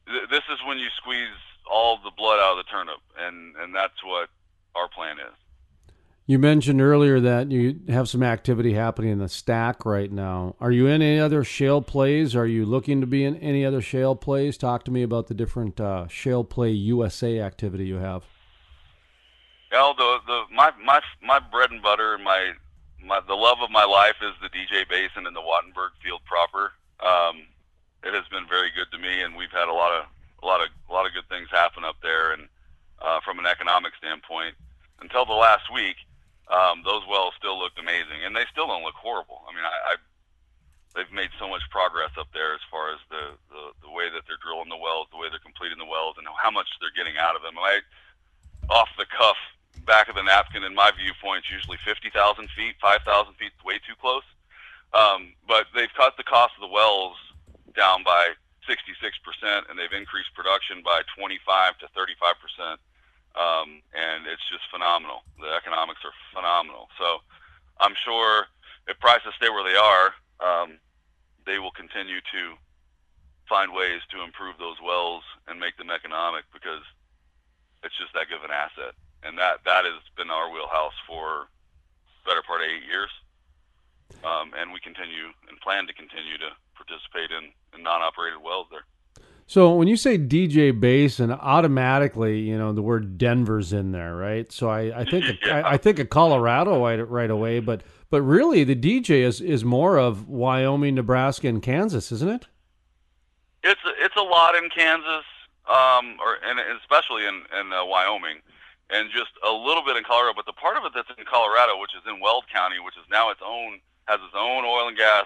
[0.07, 1.35] th- this is when you squeeze
[1.71, 4.29] all the blood out of the turnip, and and that's what
[4.75, 5.35] our plan is.
[6.29, 10.57] You mentioned earlier that you have some activity happening in the stack right now.
[10.61, 12.37] Are you in any other shale plays?
[12.37, 14.59] Are you looking to be in any other shale plays?
[14.59, 18.25] Talk to me about the different uh, shale play USA activity you have.
[19.73, 22.53] Well, the the my my my bread and butter and my
[23.03, 26.73] my the love of my life is the DJ Basin and the Wattenberg Field proper.
[27.01, 27.47] Um,
[28.05, 30.05] it has been very good to me, and we've had a lot of
[30.43, 32.49] a lot of a lot of good things happen up there, and
[33.01, 34.55] uh, from an economic standpoint,
[35.01, 35.97] until the last week
[36.49, 39.45] um, those wells still looked amazing, and they still don't look horrible.
[39.49, 39.95] I mean, I, I
[40.97, 44.25] they've made so much progress up there as far as the, the the way that
[44.27, 47.21] they're drilling the wells, the way they're completing the wells, and how much they're getting
[47.21, 47.57] out of them.
[47.61, 47.85] I,
[48.69, 49.37] off the cuff,
[49.85, 52.13] back of the napkin, in my viewpoint, usually 50,000
[52.53, 53.01] feet, 5,000
[53.41, 54.25] feet, way too close.
[54.93, 57.17] Um, but they've cut the cost of the wells
[57.77, 58.37] down by
[58.69, 58.85] 66%,
[59.69, 62.81] and they've increased production by 25 to 35 percent.
[63.37, 65.23] Um, and it's just phenomenal.
[65.39, 66.89] The economics are phenomenal.
[66.99, 67.21] So
[67.81, 68.47] I'm sure
[68.89, 70.79] if prices stay where they are, um,
[71.47, 72.57] they will continue to
[73.49, 76.85] find ways to improve those wells and make them economic because
[77.83, 78.93] it's just that good of an asset.
[79.23, 81.49] And that, that has been our wheelhouse for
[82.27, 83.11] better part of eight years.
[84.25, 88.85] Um, and we continue and plan to continue to participate in, in non-operated wells there.
[89.49, 94.53] So when you say DJ Basin, automatically, you know, the word Denver's in there, right?
[94.53, 95.61] So I, I think yeah.
[95.61, 97.81] I, I, think of Colorado right, right away, but
[98.11, 102.47] but really the DJ is, is more of Wyoming, Nebraska, and Kansas, isn't it?
[103.63, 105.25] It's it's a lot in Kansas,
[105.67, 108.41] um, or and especially in in uh, Wyoming,
[108.91, 110.35] and just a little bit in Colorado.
[110.37, 113.05] But the part of it that's in Colorado, which is in Weld County, which is
[113.11, 115.25] now its own has its own oil and gas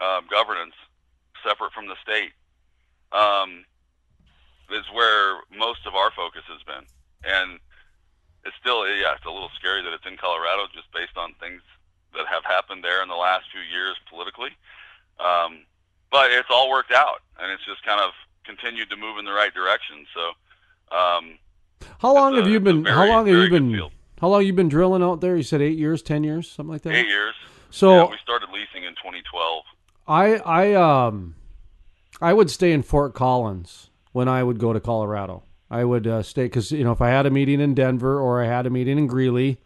[0.00, 0.74] um, governance,
[1.44, 2.32] separate from the state
[3.12, 3.64] um,
[4.70, 6.86] is where most of our focus has been.
[7.24, 7.58] And
[8.44, 11.62] it's still, yeah, it's a little scary that it's in Colorado just based on things
[12.14, 14.50] that have happened there in the last few years politically.
[15.18, 15.66] Um,
[16.10, 18.12] but it's all worked out, and it's just kind of
[18.44, 20.06] continued to move in the right direction.
[20.14, 21.38] So, um,
[21.98, 22.82] how long have a, you been?
[22.82, 23.90] Very, how long have you been?
[24.20, 25.36] How long you been drilling out there?
[25.36, 26.94] You said eight years, ten years, something like that.
[26.94, 27.34] Eight years.
[27.70, 29.64] So yeah, we started leasing in 2012.
[30.08, 31.36] I I um
[32.20, 35.42] I would stay in Fort Collins when I would go to Colorado.
[35.70, 38.42] I would uh, stay because you know if I had a meeting in Denver or
[38.42, 39.58] I had a meeting in Greeley,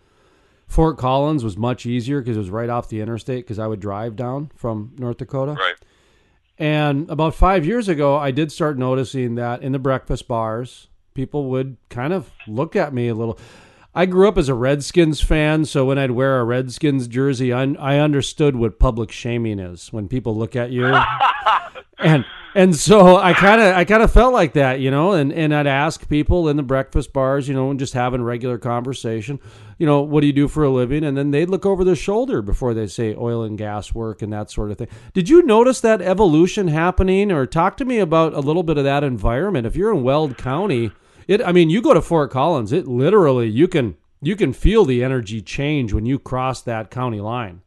[0.67, 3.81] Fort Collins was much easier because it was right off the interstate because I would
[3.81, 5.53] drive down from North Dakota.
[5.53, 5.77] Right.
[6.59, 11.47] And about five years ago, I did start noticing that in the breakfast bars, people
[11.51, 13.39] would kind of look at me a little.
[13.95, 17.63] I grew up as a Redskins fan, so when I'd wear a Redskins jersey, I,
[17.79, 20.87] I understood what public shaming is when people look at you.
[21.99, 22.25] and
[22.57, 25.55] and so I kind of I kind of felt like that, you know, and and
[25.55, 29.39] I'd ask people in the breakfast bars, you know, and just having regular conversation,
[29.79, 31.05] you know, what do you do for a living?
[31.05, 34.33] And then they'd look over their shoulder before they say oil and gas work and
[34.33, 34.89] that sort of thing.
[35.13, 38.85] Did you notice that evolution happening, or talk to me about a little bit of
[38.85, 39.67] that environment?
[39.67, 40.91] If you're in Weld County
[41.29, 44.85] it I mean, you go to Fort Collins, it literally you can you can feel
[44.85, 47.63] the energy change when you cross that county line.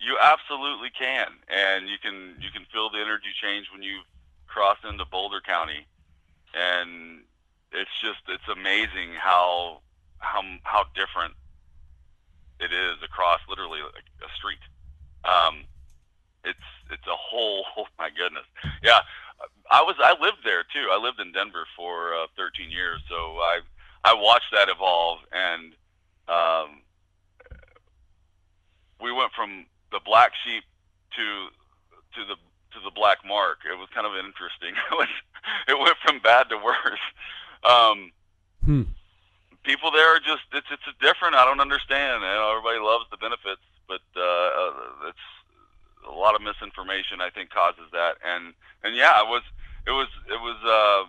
[0.00, 4.00] You absolutely can, and you can you can feel the energy change when you
[4.46, 5.86] cross into Boulder County,
[6.54, 7.22] and
[7.72, 9.80] it's just it's amazing how
[10.18, 11.34] how how different
[12.60, 14.58] it is across literally a street.
[15.24, 15.64] Um,
[16.44, 18.44] it's it's a whole oh my goodness,
[18.82, 19.00] yeah.
[19.70, 20.88] I was I lived there too.
[20.90, 23.60] I lived in Denver for uh, 13 years, so I
[24.04, 25.72] I watched that evolve, and
[26.28, 26.82] um,
[29.00, 30.64] we went from the black sheep
[31.16, 31.48] to
[32.16, 32.36] to the
[32.74, 33.58] to the black mark.
[33.64, 34.74] It was kind of interesting.
[34.92, 35.08] it was
[35.68, 37.04] it went from bad to worse.
[37.64, 38.12] Um,
[38.64, 38.82] hmm.
[39.62, 41.34] People there are just it's it's different.
[41.34, 42.22] I don't understand.
[42.22, 45.26] You know, everybody loves the benefits, but uh, uh it's
[46.08, 47.20] a lot of misinformation.
[47.20, 49.42] I think causes that, and and yeah, it was
[49.86, 51.04] it was it was uh,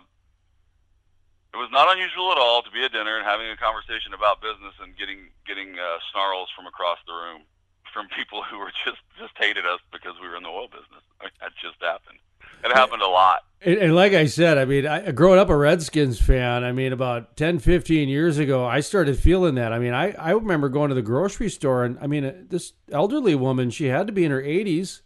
[1.56, 4.44] it was not unusual at all to be at dinner and having a conversation about
[4.44, 7.48] business and getting getting uh, snarls from across the room
[7.96, 11.00] from people who were just just hated us because we were in the oil business.
[11.16, 12.20] I mean, that just happened.
[12.60, 13.45] It happened a lot.
[13.62, 16.92] And, and, like I said, I mean, I, growing up a Redskins fan, I mean,
[16.92, 19.72] about 10, 15 years ago, I started feeling that.
[19.72, 22.74] I mean, I, I remember going to the grocery store, and I mean, uh, this
[22.92, 25.00] elderly woman, she had to be in her 80s.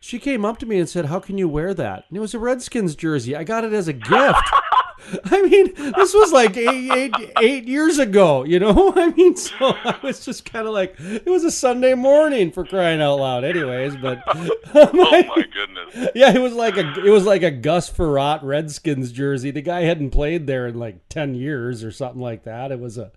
[0.00, 2.04] She came up to me and said, How can you wear that?
[2.08, 3.36] And it was a Redskins jersey.
[3.36, 4.50] I got it as a gift.
[5.24, 8.92] I mean, this was like eight, eight, eight years ago, you know?
[8.96, 12.64] I mean, so I was just kind of like, it was a Sunday morning for
[12.64, 13.96] crying out loud, anyways.
[13.96, 17.90] But um, oh my goodness, yeah, it was like a it was like a Gus
[17.90, 19.50] Frerotte Redskins jersey.
[19.50, 22.72] The guy hadn't played there in like ten years or something like that.
[22.72, 23.10] It was a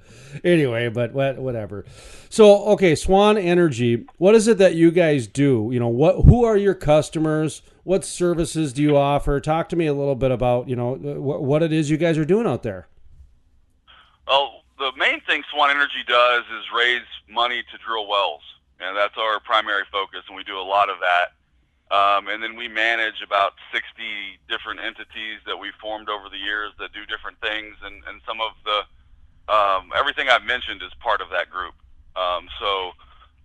[0.43, 1.85] anyway, but whatever.
[2.29, 5.69] So okay, Swan Energy, what is it that you guys do?
[5.71, 7.61] You know, what who are your customers?
[7.83, 9.39] What services do you offer?
[9.39, 12.17] Talk to me a little bit about you know what, what it is you guys
[12.17, 12.87] are doing out there.
[14.27, 18.41] Well, the main thing Swan Energy does is raise money to drill wells,
[18.79, 21.33] and that's our primary focus, and we do a lot of that.
[21.91, 23.85] Um, and then we manage about 60
[24.49, 28.39] different entities that we've formed over the years that do different things, and, and some
[28.41, 28.81] of the
[29.53, 31.75] um, everything I've mentioned is part of that group.
[32.15, 32.91] Um, so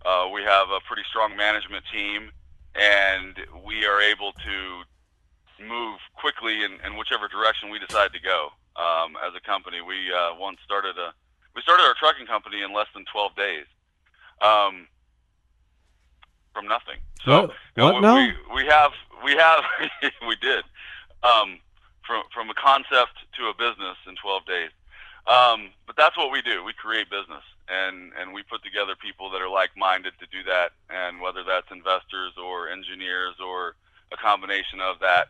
[0.06, 2.30] uh, we have a pretty strong management team
[2.74, 4.82] and we are able to
[5.62, 8.50] move quickly in, in whichever direction we decide to go.
[8.76, 11.12] Um, as a company, we uh, once started a
[11.54, 13.66] we started our trucking company in less than 12 days
[14.40, 14.86] um,
[16.54, 17.02] from nothing.
[17.24, 18.92] So what, what you know, we, we have
[19.24, 19.64] we have
[20.28, 20.64] we did
[21.24, 21.58] um,
[22.06, 24.70] from from a concept to a business in 12 days.
[25.26, 26.64] Um, but that's what we do.
[26.64, 30.72] We create business, and and we put together people that are like-minded to do that.
[30.90, 33.74] And whether that's investors or engineers or
[34.12, 35.28] a combination of that,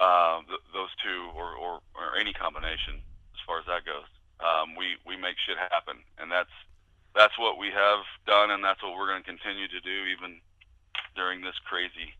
[0.00, 3.00] uh, th- those two, or, or or any combination,
[3.34, 4.08] as far as that goes,
[4.40, 6.52] um, we we make shit happen, and that's
[7.14, 10.40] that's what we have done, and that's what we're going to continue to do, even
[11.16, 12.14] during this crazy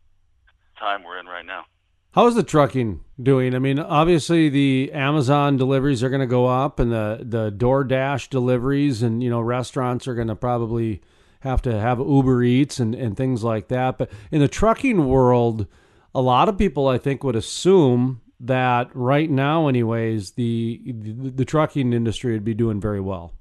[0.77, 1.65] time we're in right now.
[2.13, 3.53] How's the trucking doing?
[3.53, 8.29] I mean, obviously the Amazon deliveries are going to go up, and the the DoorDash
[8.29, 11.01] deliveries, and you know restaurants are going to probably
[11.41, 13.97] have to have Uber Eats and and things like that.
[13.97, 15.67] But in the trucking world,
[16.15, 21.45] a lot of people I think would assume that right now, anyways, the the, the
[21.45, 23.33] trucking industry would be doing very well.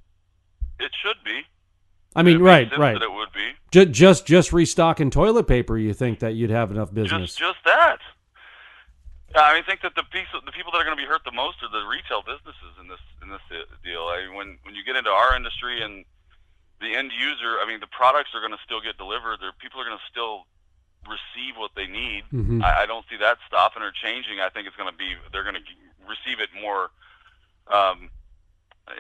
[0.79, 1.41] It should be.
[2.15, 2.95] I mean, right, right.
[2.95, 5.79] That it would be Just just just restocking toilet paper.
[5.79, 7.35] You think that you'd have enough business?
[7.35, 7.99] just just that.
[9.35, 11.07] Yeah, I mean, I think that the piece, the people that are going to be
[11.09, 13.45] hurt the most are the retail businesses in this in this
[13.85, 14.09] deal.
[14.09, 16.05] I mean, when when you get into our industry and
[16.81, 19.41] the end user, I mean, the products are going to still get delivered.
[19.41, 20.47] There, people are going to still
[21.05, 22.25] receive what they need.
[22.33, 22.63] Mhm.
[22.65, 24.41] I, I don't see that stopping or changing.
[24.41, 25.67] I think it's going to be they're going to
[26.09, 26.89] receive it more
[27.69, 28.09] um,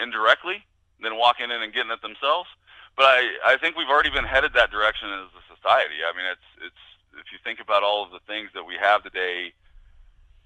[0.00, 0.64] indirectly
[1.00, 2.48] than walking in and getting it themselves.
[2.96, 6.04] But I, I think we've already been headed that direction as a society.
[6.04, 6.82] I mean, it's it's
[7.16, 9.52] if you think about all of the things that we have today,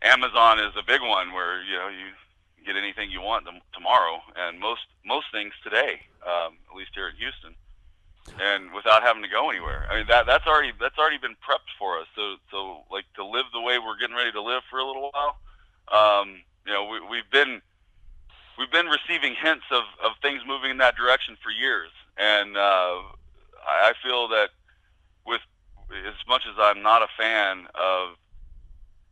[0.03, 2.11] Amazon is a big one where you know you
[2.64, 7.16] get anything you want tomorrow, and most most things today, um, at least here in
[7.16, 7.55] Houston,
[8.40, 9.86] and without having to go anywhere.
[9.90, 12.07] I mean that that's already that's already been prepped for us.
[12.14, 15.11] So so like to live the way we're getting ready to live for a little
[15.12, 15.38] while.
[15.90, 17.61] Um, you know, we, we've been
[18.59, 22.98] we've been receiving hints of, of things moving in that direction for years, and uh,
[23.66, 24.50] I feel that
[25.26, 25.40] with
[25.90, 28.16] as much as I'm not a fan of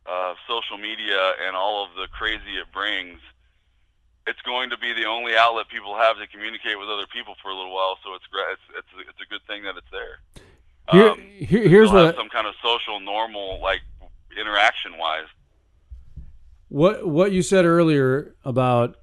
[0.05, 3.19] uh, social media and all of the crazy it brings,
[4.27, 7.49] it's going to be the only outlet people have to communicate with other people for
[7.49, 7.97] a little while.
[8.03, 8.25] So it's.
[8.51, 10.19] It's it's, a- it's a good thing that it's there.
[10.91, 13.81] Here, Um, here here's what some kind of social normal like
[14.39, 15.25] interaction wise.
[16.69, 18.97] What what you said earlier about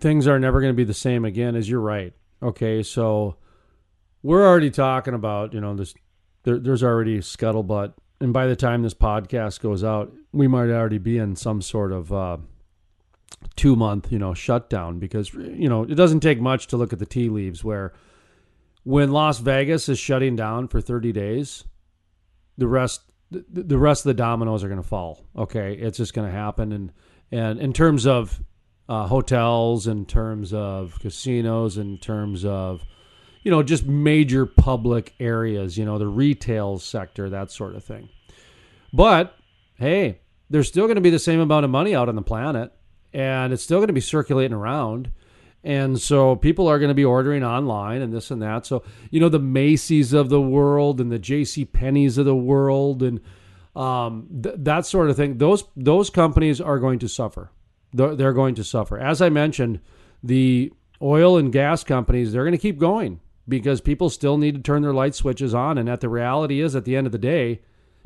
[0.00, 2.12] things are never going to be the same again is you're right.
[2.42, 3.36] Okay, so
[4.22, 5.94] we're already talking about you know this.
[6.44, 10.98] There, there's already scuttlebutt, and by the time this podcast goes out, we might already
[10.98, 12.38] be in some sort of uh,
[13.56, 16.98] two month you know shutdown because you know it doesn't take much to look at
[16.98, 17.92] the tea leaves where
[18.84, 21.64] when Las Vegas is shutting down for 30 days,
[22.56, 25.26] the rest the, the rest of the dominoes are going to fall.
[25.36, 26.72] Okay, it's just going to happen.
[26.72, 26.92] And
[27.30, 28.42] and in terms of
[28.88, 32.82] uh, hotels, in terms of casinos, in terms of
[33.48, 38.10] you know just major public areas, you know the retail sector, that sort of thing.
[38.92, 39.36] But
[39.76, 40.20] hey,
[40.50, 42.74] there's still going to be the same amount of money out on the planet,
[43.14, 45.10] and it's still going to be circulating around.
[45.64, 48.66] And so people are going to be ordering online and this and that.
[48.66, 51.64] So, you know, the Macy's of the world and the J.C.
[51.64, 53.18] Penney's of the world and
[53.74, 57.50] um, th- that sort of thing, those, those companies are going to suffer.
[57.94, 58.98] They're, they're going to suffer.
[58.98, 59.80] As I mentioned,
[60.22, 60.70] the
[61.00, 64.82] oil and gas companies, they're going to keep going because people still need to turn
[64.82, 65.78] their light switches on.
[65.78, 67.62] And that the reality is, at the end of the day,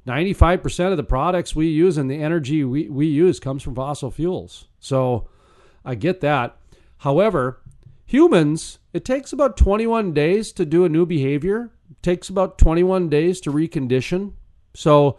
[0.06, 4.10] 95% of the products we use and the energy we, we use comes from fossil
[4.10, 4.66] fuels.
[4.80, 5.28] So
[5.84, 6.56] I get that.
[6.98, 7.60] However,
[8.04, 11.70] humans, it takes about 21 days to do a new behavior.
[11.90, 14.32] It takes about 21 days to recondition.
[14.74, 15.18] So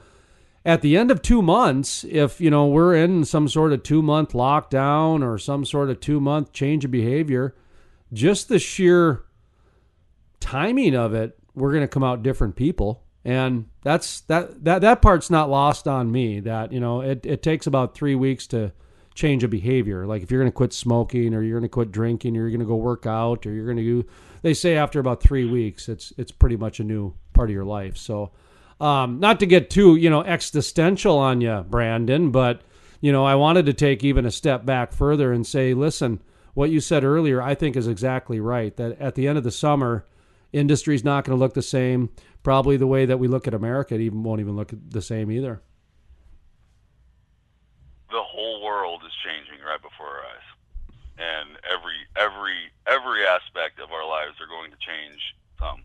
[0.66, 4.02] at the end of 2 months, if you know we're in some sort of 2
[4.02, 7.56] month lockdown or some sort of 2 month change of behavior,
[8.12, 9.24] just the sheer
[10.44, 13.04] timing of it, we're going to come out different people.
[13.26, 17.42] And that's that that that part's not lost on me that, you know, it it
[17.42, 18.74] takes about 3 weeks to
[19.16, 20.06] change a behavior.
[20.06, 22.50] Like if you're going to quit smoking or you're going to quit drinking or you're
[22.50, 24.06] going to go work out or you're going to do
[24.42, 27.64] they say after about 3 weeks it's it's pretty much a new part of your
[27.64, 27.96] life.
[27.96, 28.32] So
[28.82, 32.62] um not to get too, you know, existential on you, Brandon, but
[33.00, 36.22] you know, I wanted to take even a step back further and say, listen,
[36.56, 39.52] what you said earlier I think is exactly right that at the end of the
[39.52, 40.06] summer
[40.54, 42.10] industry's not going to look the same.
[42.44, 45.32] Probably the way that we look at America, it even won't even look the same
[45.32, 45.62] either.
[48.14, 50.48] the whole world is changing right before our eyes,
[51.18, 55.20] and every every every aspect of our lives are going to change.
[55.60, 55.84] Some,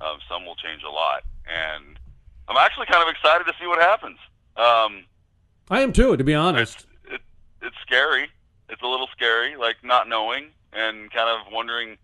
[0.00, 1.98] um, some will change a lot, and
[2.48, 4.18] I'm actually kind of excited to see what happens.
[4.56, 5.04] Um,
[5.68, 6.86] I am too, to be honest.
[7.04, 7.20] It's, it,
[7.62, 8.28] it's scary.
[8.70, 11.98] It's a little scary, like not knowing and kind of wondering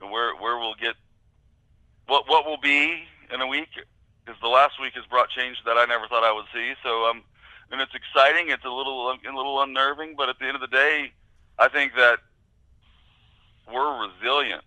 [0.00, 0.94] where where we'll get
[2.06, 3.68] what what will be in a week.
[4.24, 6.74] Because the last week has brought change that I never thought I would see.
[6.82, 7.22] So um,
[7.70, 8.50] and it's exciting.
[8.50, 11.12] It's a little a little unnerving, but at the end of the day,
[11.58, 12.18] I think that
[13.72, 14.62] we're resilient.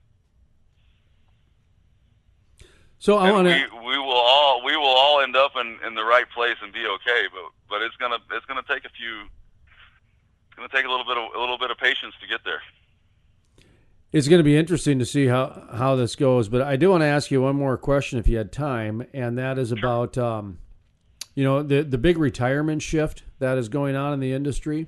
[3.00, 3.54] So I want to.
[3.54, 6.74] We, we will all we will all end up in, in the right place and
[6.74, 9.22] be okay, but but it's gonna it's gonna take a few.
[9.22, 12.62] It's gonna take a little bit of a little bit of patience to get there.
[14.12, 17.02] It's going to be interesting to see how, how this goes, but I do want
[17.02, 20.58] to ask you one more question if you had time, and that is about um,
[21.36, 24.88] you know the the big retirement shift that is going on in the industry,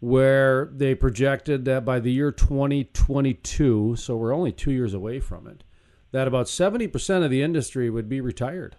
[0.00, 5.46] where they projected that by the year 2022, so we're only two years away from
[5.46, 5.62] it,
[6.10, 8.74] that about 70% of the industry would be retired.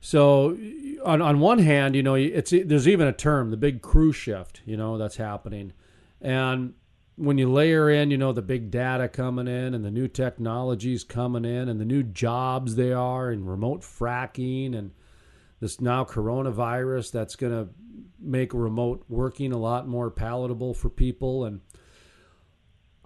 [0.00, 0.58] So
[1.04, 4.60] on on one hand, you know, it's there's even a term, the big crew shift,
[4.64, 5.72] you know, that's happening.
[6.20, 6.74] And
[7.18, 11.02] when you layer in, you know, the big data coming in and the new technologies
[11.02, 14.92] coming in and the new jobs they are and remote fracking and
[15.60, 17.68] this now coronavirus that's going to
[18.20, 21.44] make remote working a lot more palatable for people.
[21.44, 21.60] And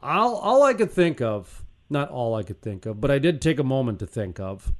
[0.02, 3.40] all all I could think of, not all I could think of, but I did
[3.40, 4.74] take a moment to think of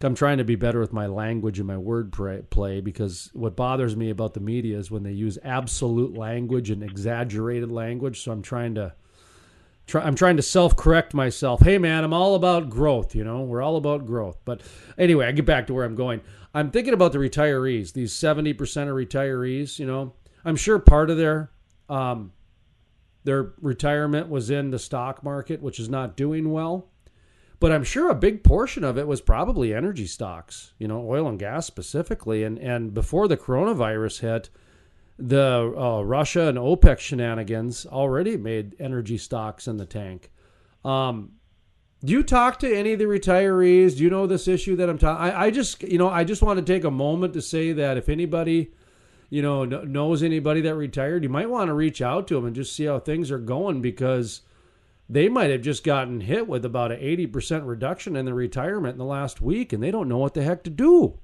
[0.00, 2.12] I'm trying to be better with my language and my word
[2.50, 6.84] play because what bothers me about the media is when they use absolute language and
[6.84, 8.22] exaggerated language.
[8.22, 8.94] So I'm trying to
[9.88, 11.62] try, I'm trying to self-correct myself.
[11.62, 13.42] Hey man, I'm all about growth, you know.
[13.42, 14.38] We're all about growth.
[14.44, 14.62] But
[14.96, 16.20] anyway, I get back to where I'm going.
[16.54, 20.14] I'm thinking about the retirees, these 70% of retirees, you know.
[20.44, 21.50] I'm sure part of their
[21.88, 22.32] um,
[23.24, 26.87] their retirement was in the stock market, which is not doing well.
[27.60, 31.26] But I'm sure a big portion of it was probably energy stocks, you know, oil
[31.26, 32.44] and gas specifically.
[32.44, 34.50] And and before the coronavirus hit,
[35.18, 40.30] the uh, Russia and OPEC shenanigans already made energy stocks in the tank.
[40.84, 41.32] Um,
[42.04, 43.96] do you talk to any of the retirees?
[43.96, 45.34] Do you know this issue that I'm talking?
[45.34, 48.08] I just, you know, I just want to take a moment to say that if
[48.08, 48.70] anybody,
[49.30, 52.54] you know, knows anybody that retired, you might want to reach out to them and
[52.54, 54.42] just see how things are going because
[55.08, 58.98] they might have just gotten hit with about an 80% reduction in their retirement in
[58.98, 61.18] the last week and they don't know what the heck to do.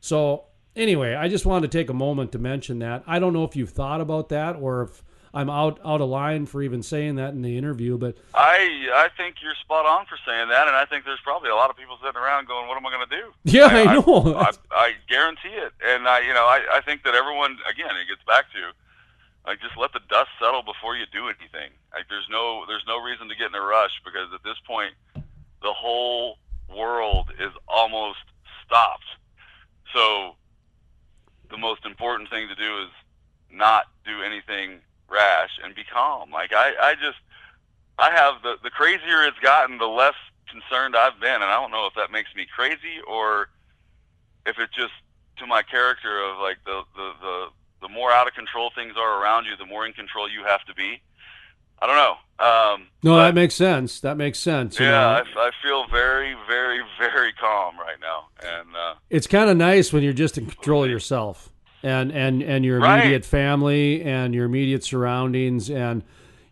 [0.00, 3.04] So, anyway, I just wanted to take a moment to mention that.
[3.06, 5.04] I don't know if you've thought about that or if
[5.34, 9.08] I'm out out of line for even saying that in the interview, but I I
[9.16, 11.76] think you're spot on for saying that, and I think there's probably a lot of
[11.76, 14.34] people sitting around going, "What am I going to do?" Yeah, I, I know.
[14.36, 17.96] I, I, I, guarantee it, and I you know I I think that everyone again
[17.96, 18.72] it gets back to
[19.46, 21.70] like just let the dust settle before you do anything.
[21.92, 24.94] Like there's no there's no reason to get in a rush because at this point
[25.62, 26.38] the whole
[26.74, 28.22] world is almost
[28.64, 29.04] stopped.
[29.94, 30.36] So
[31.50, 32.90] the most important thing to do is
[33.50, 36.30] not do anything rash and be calm.
[36.30, 37.18] Like I, I just
[37.98, 40.14] I have the the crazier it's gotten, the less
[40.48, 43.48] concerned I've been, and I don't know if that makes me crazy or
[44.46, 44.92] if it's just
[45.38, 47.46] to my character of like the the the
[47.82, 50.64] the more out of control things are around you, the more in control you have
[50.64, 51.02] to be.
[51.80, 52.16] I don't know.
[52.38, 54.00] Um, no, but, that makes sense.
[54.00, 54.78] That makes sense.
[54.78, 59.56] Yeah, I, I, feel very, very, very calm right now, and uh, it's kind of
[59.56, 61.50] nice when you're just in control of yourself
[61.82, 63.24] and and and your immediate right.
[63.24, 66.02] family and your immediate surroundings and.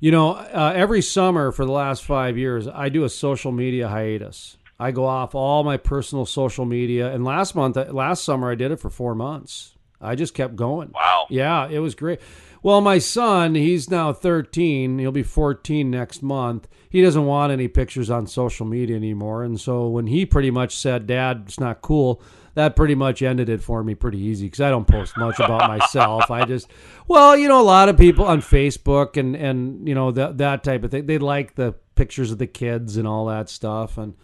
[0.02, 3.86] You know, uh, every summer for the last five years, I do a social media
[3.86, 4.56] hiatus.
[4.78, 8.70] I go off all my personal social media, and last month, last summer, I did
[8.70, 9.76] it for four months.
[10.00, 10.90] I just kept going.
[10.94, 11.26] Wow.
[11.28, 12.20] Yeah, it was great.
[12.62, 14.98] Well, my son, he's now 13.
[14.98, 16.68] He'll be 14 next month.
[16.90, 19.44] He doesn't want any pictures on social media anymore.
[19.44, 22.20] And so when he pretty much said, Dad, it's not cool,
[22.54, 25.68] that pretty much ended it for me pretty easy because I don't post much about
[25.68, 26.30] myself.
[26.30, 26.68] I just,
[27.06, 30.64] well, you know, a lot of people on Facebook and, and you know, that, that
[30.64, 33.96] type of thing, they like the pictures of the kids and all that stuff.
[33.96, 34.14] And,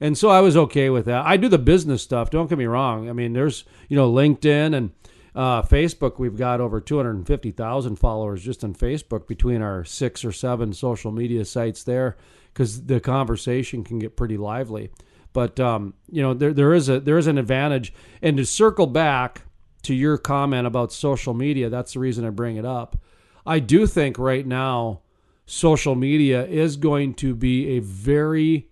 [0.00, 1.26] and so I was okay with that.
[1.26, 2.30] I do the business stuff.
[2.30, 3.10] Don't get me wrong.
[3.10, 4.92] I mean, there's, you know, LinkedIn and,
[5.34, 10.72] uh, Facebook, we've got over 250,000 followers just on Facebook between our six or seven
[10.72, 12.16] social media sites there
[12.52, 14.90] because the conversation can get pretty lively.
[15.32, 17.94] But um, you know, there there is a there is an advantage.
[18.20, 19.42] And to circle back
[19.82, 23.00] to your comment about social media, that's the reason I bring it up.
[23.46, 25.00] I do think right now
[25.46, 28.68] social media is going to be a very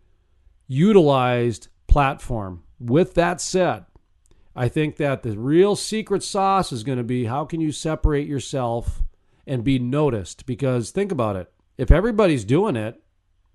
[0.69, 2.63] utilized platform.
[2.79, 3.87] With that said,
[4.55, 8.26] I think that the real secret sauce is going to be how can you separate
[8.26, 9.03] yourself
[9.46, 10.46] and be noticed?
[10.46, 11.53] Because think about it.
[11.78, 13.01] If everybody's doing it,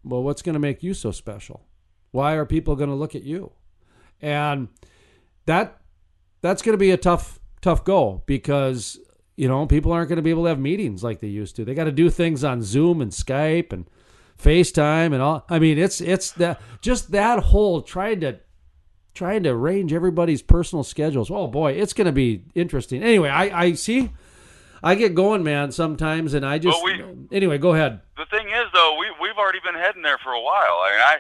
[0.04, 1.66] well, what's going to make you so special?
[2.12, 3.52] Why are people going to look at you?
[4.22, 4.70] And
[5.46, 5.82] that
[6.42, 9.00] that's going to be a tough tough goal because
[9.36, 11.66] you know people aren't going to be able to have meetings like they used to.
[11.66, 13.90] They got to do things on Zoom and Skype and
[14.42, 15.46] FaceTime and all.
[15.50, 18.40] I mean, it's it's that just that whole trying to
[19.16, 21.32] trying to arrange everybody's personal schedules.
[21.32, 23.02] Oh boy, it's going to be interesting.
[23.02, 24.12] Anyway, I I see.
[24.84, 26.78] I get going, man, sometimes, and I just.
[26.84, 26.98] Well,
[27.30, 28.02] we- anyway, go ahead.
[28.18, 31.02] the thing is though we we've already been heading there for a while I mean,
[31.02, 31.16] I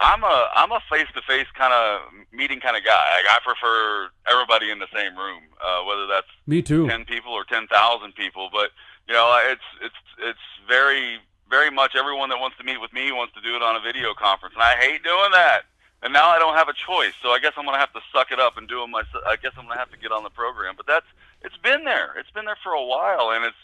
[0.00, 2.00] I'm a I'm a face to face kind of
[2.32, 6.26] meeting kind of guy like I prefer everybody in the same room uh, whether that's
[6.46, 6.88] Me too.
[6.88, 8.70] ten people or ten thousand people but
[9.06, 11.18] you know it's it's it's very
[11.50, 13.80] very much everyone that wants to meet with me wants to do it on a
[13.80, 15.62] video conference and I hate doing that
[16.02, 18.32] and now I don't have a choice so I guess I'm gonna have to suck
[18.32, 20.30] it up and do it myself I guess I'm gonna have to get on the
[20.30, 21.06] program but that's
[21.42, 23.56] it's been there it's been there for a while and it's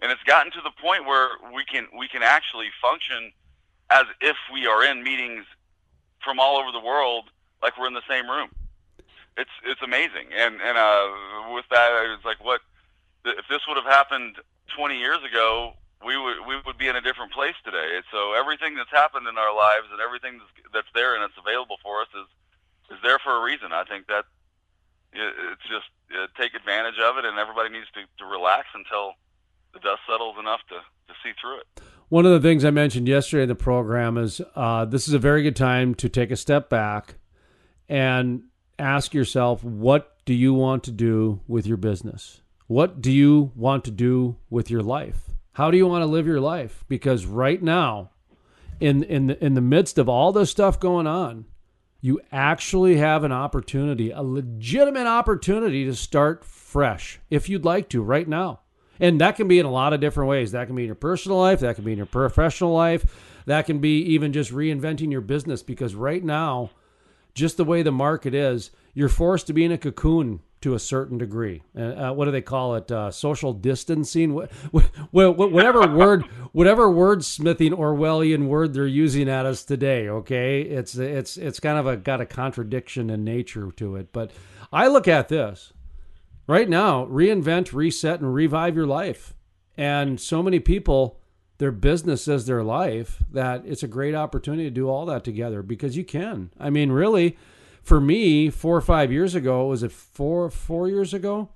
[0.00, 3.32] and it's gotten to the point where we can we can actually function
[3.90, 5.44] as if we are in meetings
[6.22, 7.24] from all over the world,
[7.62, 8.50] like we're in the same room.
[9.36, 12.60] It's it's amazing, and and uh, with that, it's like what
[13.24, 14.36] if this would have happened
[14.76, 15.74] 20 years ago?
[16.04, 18.00] We would we would be in a different place today.
[18.12, 20.40] So everything that's happened in our lives and everything
[20.72, 23.72] that's, there and it's available for us is is there for a reason.
[23.72, 24.24] I think that
[25.12, 29.14] it's just uh, take advantage of it, and everybody needs to, to relax until
[29.72, 31.66] the dust settles enough to, to see through it.
[32.08, 35.18] One of the things I mentioned yesterday in the program is uh, this is a
[35.18, 37.16] very good time to take a step back
[37.88, 38.44] and
[38.78, 42.40] ask yourself, what do you want to do with your business?
[42.66, 45.27] What do you want to do with your life?
[45.58, 46.84] How do you want to live your life?
[46.86, 48.10] Because right now,
[48.78, 51.46] in in the, in the midst of all this stuff going on,
[52.00, 58.00] you actually have an opportunity, a legitimate opportunity to start fresh if you'd like to
[58.02, 58.60] right now.
[59.00, 60.52] And that can be in a lot of different ways.
[60.52, 63.66] That can be in your personal life, that can be in your professional life, that
[63.66, 66.70] can be even just reinventing your business because right now,
[67.34, 70.78] just the way the market is, you're forced to be in a cocoon to a
[70.78, 71.62] certain degree.
[71.76, 72.90] Uh, uh, what do they call it?
[72.90, 74.34] Uh, social distancing.
[74.34, 80.08] What, what, whatever word, whatever wordsmithing Orwellian word they're using at us today.
[80.08, 84.12] Okay, it's it's it's kind of a got a contradiction in nature to it.
[84.12, 84.32] But
[84.72, 85.72] I look at this
[86.46, 89.34] right now: reinvent, reset, and revive your life.
[89.76, 91.20] And so many people,
[91.58, 93.22] their business is their life.
[93.30, 96.50] That it's a great opportunity to do all that together because you can.
[96.58, 97.36] I mean, really
[97.88, 101.48] for me, four or five years ago, was it four four years ago?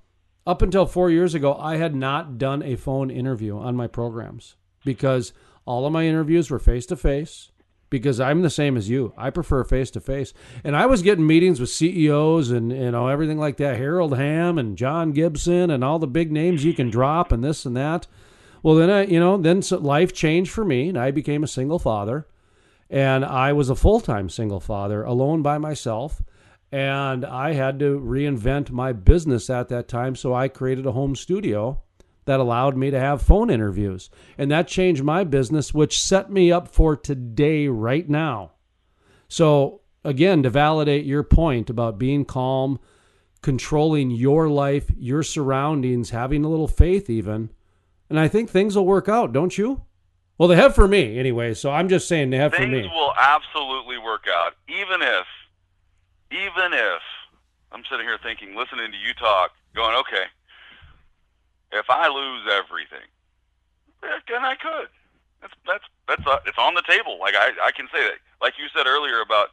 [0.47, 4.55] Up until four years ago, I had not done a phone interview on my programs
[4.83, 5.31] because
[5.65, 7.51] all of my interviews were face to face.
[7.91, 11.27] Because I'm the same as you, I prefer face to face, and I was getting
[11.27, 15.83] meetings with CEOs and you know everything like that, Harold Hamm and John Gibson and
[15.83, 18.07] all the big names you can drop and this and that.
[18.63, 21.77] Well, then I, you know, then life changed for me, and I became a single
[21.77, 22.25] father
[22.93, 26.21] and I was a full time single father, alone by myself.
[26.71, 30.15] And I had to reinvent my business at that time.
[30.15, 31.81] So I created a home studio
[32.25, 34.11] that allowed me to have phone interviews.
[34.37, 38.51] And that changed my business, which set me up for today, right now.
[39.27, 42.79] So, again, to validate your point about being calm,
[43.41, 47.49] controlling your life, your surroundings, having a little faith, even.
[48.07, 49.81] And I think things will work out, don't you?
[50.37, 52.81] Well, they have for me anyway, so I'm just saying they have Things for me.
[52.81, 55.27] Things will absolutely work out, even if,
[56.31, 57.01] even if
[57.71, 60.25] I'm sitting here thinking, listening to you talk, going, okay,
[61.71, 63.07] if I lose everything,
[64.01, 64.89] then I could.
[65.41, 67.19] That's that's that's uh, it's on the table.
[67.19, 68.19] Like I I can say that.
[68.41, 69.49] Like you said earlier about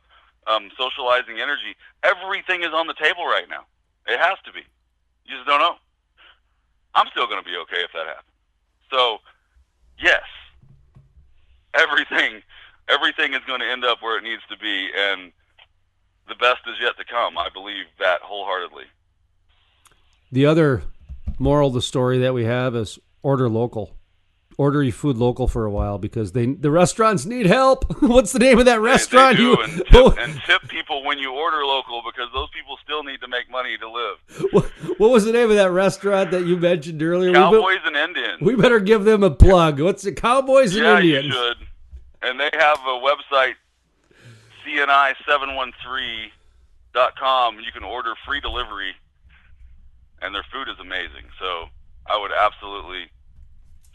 [0.47, 3.65] um, socializing energy, everything is on the table right now.
[4.07, 4.61] It has to be.
[5.27, 5.77] You just don't know.
[6.95, 8.35] I'm still going to be okay if that happens.
[8.91, 9.19] So,
[10.03, 10.23] yes,
[11.75, 12.43] everything
[12.89, 15.33] everything is going to end up where it needs to be and
[16.29, 18.85] the best is yet to come i believe that wholeheartedly
[20.33, 20.83] The other
[21.39, 23.97] moral of the story that we have is order local.
[24.61, 27.87] Order your food local for a while because they the restaurants need help.
[28.03, 29.39] What's the name of that restaurant?
[29.39, 32.77] they do, you and, tip, and tip people when you order local because those people
[32.85, 34.19] still need to make money to live
[34.53, 34.67] what,
[34.99, 37.29] what was the name of that restaurant that you mentioned earlier?
[37.29, 39.81] We, be- cowboys and indians we better give them a plug.
[39.81, 41.25] What's the Cowboys and yeah Indians?
[41.25, 41.57] you should
[42.21, 43.55] and they have a website
[44.67, 48.95] cni713.com you can order free delivery
[50.21, 51.71] and their food is amazing so
[52.07, 53.07] i would absolutely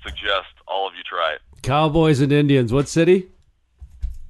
[0.05, 2.71] suggest all of you try it Cowboys and Indians.
[2.71, 3.27] What city?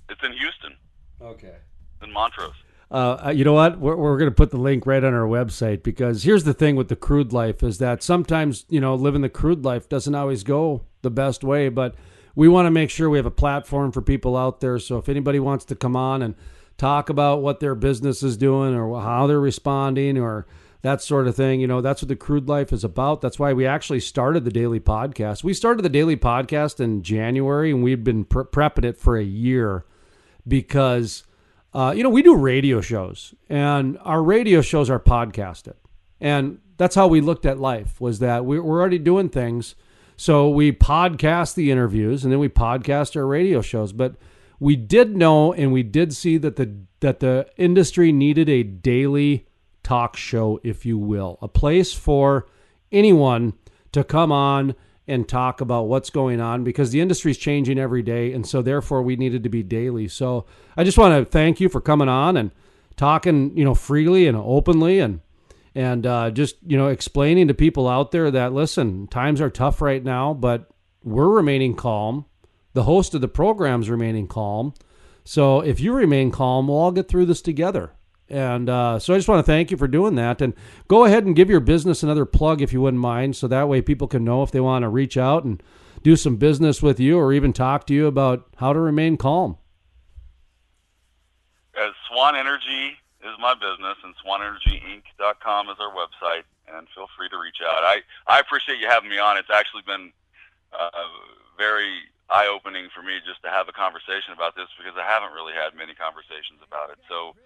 [0.10, 0.74] it's in houston
[1.22, 1.56] Okay.
[2.04, 2.54] in montrose
[2.92, 3.80] Uh, you know what?
[3.80, 6.76] We're, we're going to put the link right on our website because here's the thing
[6.76, 10.44] with the crude life is that sometimes, you know, living the crude life doesn't always
[10.44, 11.96] go the best way, but
[12.36, 14.78] we want to make sure we have a platform for people out there.
[14.78, 16.36] So if anybody wants to come on and
[16.78, 20.46] talk about what their business is doing or how they're responding or
[20.86, 21.60] that sort of thing.
[21.60, 23.22] You know, that's what the crude life is about.
[23.22, 25.44] That's why we actually started the daily podcast.
[25.44, 29.24] We started the daily podcast in January, and we've been pre- prepping it for a
[29.24, 29.86] year
[30.48, 31.24] because,
[31.74, 35.76] uh, you know, we do radio shows, and our radio shows are podcasted,
[36.22, 38.00] and that's how we looked at life.
[38.00, 39.76] Was that we, we're already doing things,
[40.16, 44.16] so we podcast the interviews, and then we podcast our radio shows, but
[44.60, 49.46] we did know and we did see that the that the industry needed a daily
[49.86, 52.48] talk show, if you will, a place for
[52.92, 53.54] anyone
[53.92, 54.76] to come on
[55.08, 58.34] and talk about what's going on because the industry is changing every day.
[58.34, 60.08] And so, therefore, we needed to be daily.
[60.08, 62.52] So, I just want to thank you for coming on and
[62.98, 65.22] talking, you know, freely and openly and
[65.76, 69.82] and uh, just you know explaining to people out there that listen times are tough
[69.82, 70.70] right now but
[71.04, 72.26] we're remaining calm
[72.74, 74.74] the host of the program's remaining calm
[75.26, 77.92] so if you remain calm we'll all get through this together
[78.30, 80.42] and uh, so I just want to thank you for doing that.
[80.42, 80.54] And
[80.88, 83.36] go ahead and give your business another plug if you wouldn't mind.
[83.36, 85.62] So that way people can know if they want to reach out and
[86.02, 89.58] do some business with you or even talk to you about how to remain calm.
[91.78, 96.44] As Swan Energy is my business, and SwanEnergyInc.com is our website.
[96.66, 97.84] And feel free to reach out.
[97.86, 99.38] I, I appreciate you having me on.
[99.38, 100.12] It's actually been
[100.74, 100.90] uh,
[101.58, 105.38] very eye opening for me just to have a conversation about this because I haven't
[105.38, 106.98] really had many conversations about it.
[107.06, 107.38] So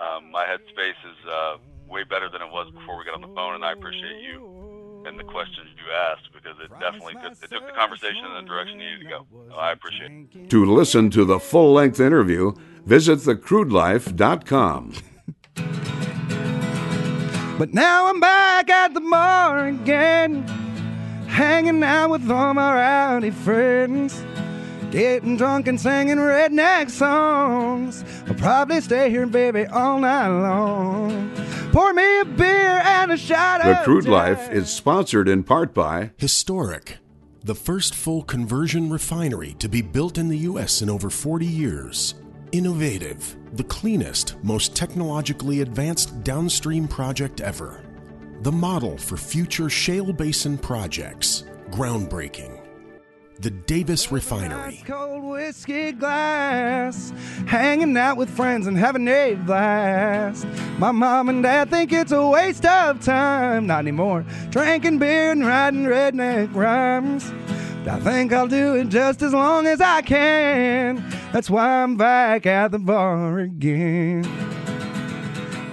[0.00, 1.56] um, my headspace is uh,
[1.88, 4.58] way better than it was before we got on the phone, and I appreciate you
[5.06, 8.48] and the questions you asked because it definitely took, it took the conversation in the
[8.48, 9.26] direction you needed to go.
[9.48, 10.50] So I appreciate it.
[10.50, 12.52] To listen to the full length interview,
[12.84, 14.94] visit thecrudelife.com.
[17.58, 20.42] But now I'm back at the bar again,
[21.26, 24.22] hanging out with all my rowdy friends.
[24.90, 28.04] Getting drunk and singing redneck songs.
[28.26, 31.30] I'll probably stay here, and baby, all night long.
[31.72, 34.12] Pour me a beer and a shot The of Crude Jack.
[34.12, 36.96] Life is sponsored in part by Historic,
[37.44, 40.80] the first full conversion refinery to be built in the U.S.
[40.80, 42.14] in over 40 years.
[42.52, 47.84] Innovative, the cleanest, most technologically advanced downstream project ever.
[48.40, 51.44] The model for future shale basin projects.
[51.70, 52.57] Groundbreaking.
[53.40, 54.82] The Davis Refinery.
[54.84, 57.12] Cold whiskey glass,
[57.46, 60.44] hanging out with friends and having a blast.
[60.78, 64.26] My mom and dad think it's a waste of time, not anymore.
[64.50, 67.32] Drinking beer and writing redneck rhymes.
[67.88, 70.96] I think I'll do it just as long as I can.
[71.32, 74.24] That's why I'm back at the bar again.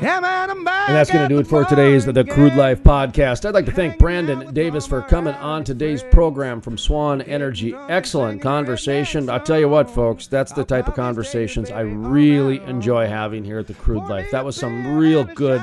[0.02, 2.56] And that's going to do it for today's The Crude.
[2.56, 3.46] Life podcast.
[3.46, 7.74] I'd like to thank Brandon Davis for coming on today's program from Swan Energy.
[7.88, 9.30] Excellent conversation.
[9.30, 13.60] I'll tell you what, folks, that's the type of conversations I really enjoy having here
[13.60, 14.32] at The Crude Life.
[14.32, 15.62] That was some real good,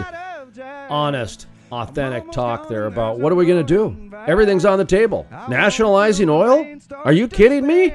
[0.88, 4.16] honest, authentic talk there about what are we going to do?
[4.26, 5.26] Everything's on the table.
[5.48, 6.66] Nationalizing oil?
[7.04, 7.92] Are you kidding me?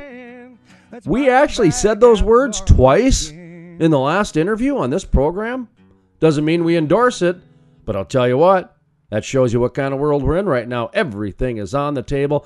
[1.05, 5.67] We actually said those words twice in the last interview on this program.
[6.19, 7.37] Doesn't mean we endorse it,
[7.85, 8.75] but I'll tell you what,
[9.09, 10.89] that shows you what kind of world we're in right now.
[10.93, 12.45] Everything is on the table.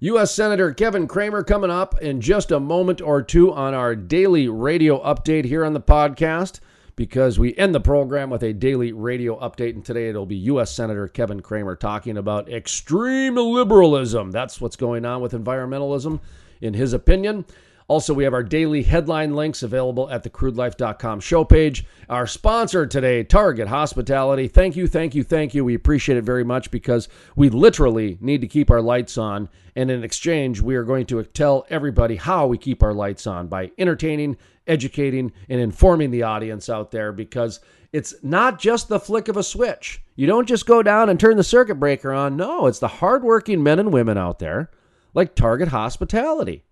[0.00, 0.34] U.S.
[0.34, 5.00] Senator Kevin Cramer coming up in just a moment or two on our daily radio
[5.02, 6.60] update here on the podcast
[6.96, 9.74] because we end the program with a daily radio update.
[9.74, 10.72] And today it'll be U.S.
[10.72, 14.30] Senator Kevin Cramer talking about extreme liberalism.
[14.30, 16.20] That's what's going on with environmentalism,
[16.60, 17.44] in his opinion.
[17.92, 21.84] Also, we have our daily headline links available at thecrudelife.com show page.
[22.08, 24.48] Our sponsor today, Target Hospitality.
[24.48, 25.62] Thank you, thank you, thank you.
[25.62, 29.50] We appreciate it very much because we literally need to keep our lights on.
[29.76, 33.48] And in exchange, we are going to tell everybody how we keep our lights on
[33.48, 37.60] by entertaining, educating, and informing the audience out there because
[37.92, 40.02] it's not just the flick of a switch.
[40.16, 42.38] You don't just go down and turn the circuit breaker on.
[42.38, 44.70] No, it's the hardworking men and women out there
[45.12, 46.64] like Target Hospitality.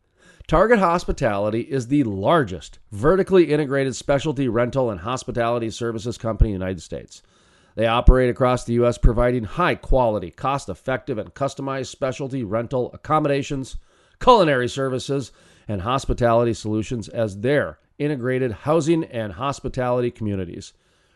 [0.50, 6.64] Target Hospitality is the largest vertically integrated specialty rental and hospitality services company in the
[6.64, 7.22] United States.
[7.76, 13.76] They operate across the U.S., providing high quality, cost effective, and customized specialty rental accommodations,
[14.18, 15.30] culinary services,
[15.68, 20.72] and hospitality solutions as their integrated housing and hospitality communities.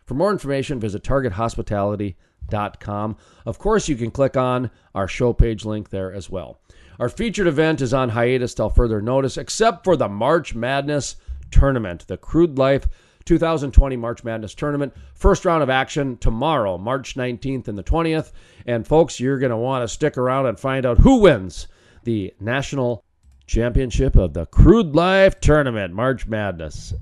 [0.06, 3.16] For more information, visit targethospitality.com.
[3.44, 6.60] Of course, you can click on our show page link there as well.
[6.98, 11.16] Our featured event is on hiatus till further notice, except for the March Madness
[11.50, 12.86] tournament, the Crude Life
[13.24, 14.92] 2020 March Madness tournament.
[15.14, 18.32] First round of action tomorrow, March 19th and the 20th.
[18.66, 21.66] And folks, you're going to want to stick around and find out who wins
[22.04, 23.02] the national
[23.46, 26.94] championship of the Crude Life tournament, March Madness.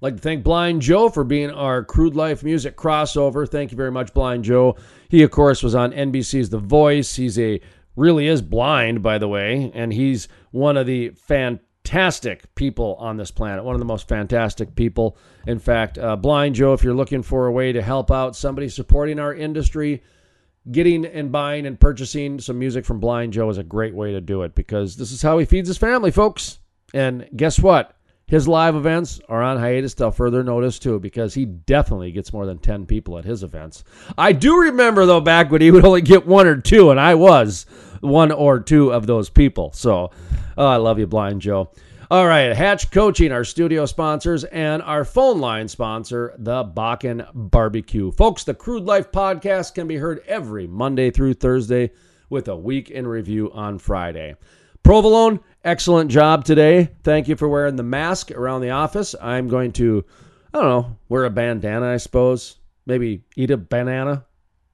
[0.00, 3.48] like to thank Blind Joe for being our Crude Life Music crossover.
[3.48, 4.76] Thank you very much, Blind Joe.
[5.08, 7.14] He, of course, was on NBC's The Voice.
[7.16, 7.60] He's a
[7.96, 13.30] really is blind, by the way, and he's one of the fantastic people on this
[13.30, 13.64] planet.
[13.64, 15.16] One of the most fantastic people.
[15.46, 18.68] In fact, uh, Blind Joe, if you're looking for a way to help out somebody
[18.68, 20.02] supporting our industry,
[20.70, 24.20] getting and buying and purchasing some music from Blind Joe is a great way to
[24.20, 26.58] do it because this is how he feeds his family, folks.
[26.94, 27.96] And guess what?
[28.26, 32.46] His live events are on hiatus till further notice, too, because he definitely gets more
[32.46, 33.84] than 10 people at his events.
[34.16, 37.14] I do remember, though, back when he would only get one or two, and I
[37.14, 37.66] was
[38.00, 39.72] one or two of those people.
[39.72, 40.10] So
[40.56, 41.70] oh, I love you, Blind Joe.
[42.10, 48.12] All right, Hatch Coaching, our studio sponsors, and our phone line sponsor, the Bakken Barbecue.
[48.12, 51.90] Folks, the Crude Life podcast can be heard every Monday through Thursday
[52.28, 54.36] with a week in review on Friday.
[54.82, 56.90] Provolone, excellent job today.
[57.02, 59.14] Thank you for wearing the mask around the office.
[59.20, 60.04] I'm going to,
[60.52, 62.56] I don't know, wear a bandana, I suppose.
[62.86, 64.24] Maybe eat a banana.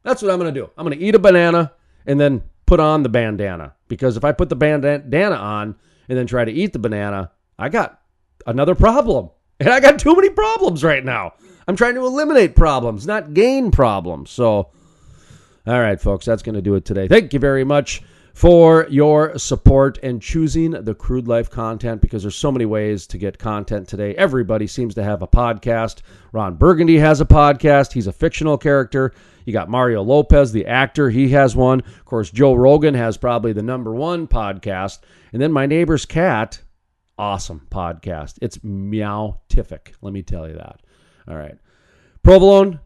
[0.03, 0.71] That's what I'm going to do.
[0.77, 1.73] I'm going to eat a banana
[2.07, 3.75] and then put on the bandana.
[3.89, 5.77] Because if I put the bandana on
[6.09, 8.01] and then try to eat the banana, I got
[8.47, 9.31] another problem.
[9.61, 11.33] And I got too many problems right now.
[11.67, 14.31] I'm trying to eliminate problems, not gain problems.
[14.31, 14.71] So,
[15.67, 17.09] all right, folks, that's going to do it today.
[17.09, 18.01] Thank you very much
[18.39, 23.19] for your support and choosing the crude life content because there's so many ways to
[23.19, 24.15] get content today.
[24.15, 26.03] Everybody seems to have a podcast.
[26.31, 27.95] Ron Burgundy has a podcast.
[27.95, 29.13] He's a fictional character.
[29.45, 31.11] You got Mario Lopez, the actor.
[31.11, 31.81] He has one.
[31.81, 35.01] Of course, Joe Rogan has probably the number one podcast.
[35.33, 36.63] And then my neighbor's cat,
[37.19, 38.39] awesome podcast.
[38.41, 39.95] It's meowtific.
[40.01, 40.81] Let me tell you that.
[41.27, 41.59] All right.
[42.23, 42.79] Provolone,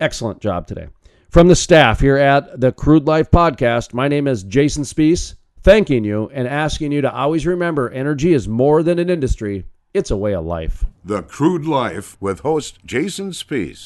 [0.00, 0.88] excellent job today.
[1.30, 6.02] From the staff here at the Crude Life Podcast, my name is Jason Spiess, thanking
[6.02, 10.16] you and asking you to always remember energy is more than an industry, it's a
[10.16, 10.86] way of life.
[11.04, 13.84] The Crude Life with host Jason Spiess.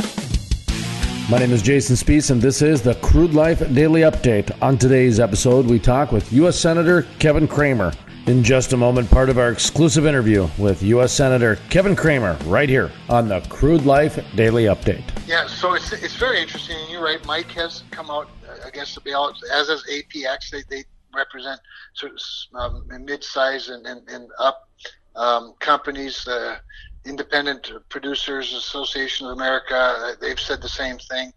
[1.28, 4.57] My name is Jason Spiess, and this is the Crude Life Daily Update.
[4.62, 6.57] On today's episode, we talk with U.S.
[6.57, 7.93] Senator Kevin Cramer.
[8.26, 11.12] In just a moment, part of our exclusive interview with U.S.
[11.12, 15.02] Senator Kevin Cramer, right here on the Crude Life Daily Update.
[15.26, 16.76] Yeah, so it's, it's very interesting.
[16.76, 18.28] And you're right, Mike has come out
[18.64, 20.50] against the bailout, as has APX.
[20.50, 21.60] They, they represent
[21.94, 22.20] sort of
[22.54, 24.68] um, mid-size and, and, and up
[25.16, 26.22] um, companies.
[26.22, 26.60] The
[27.04, 31.32] Independent Producers Association of America, they've said the same thing.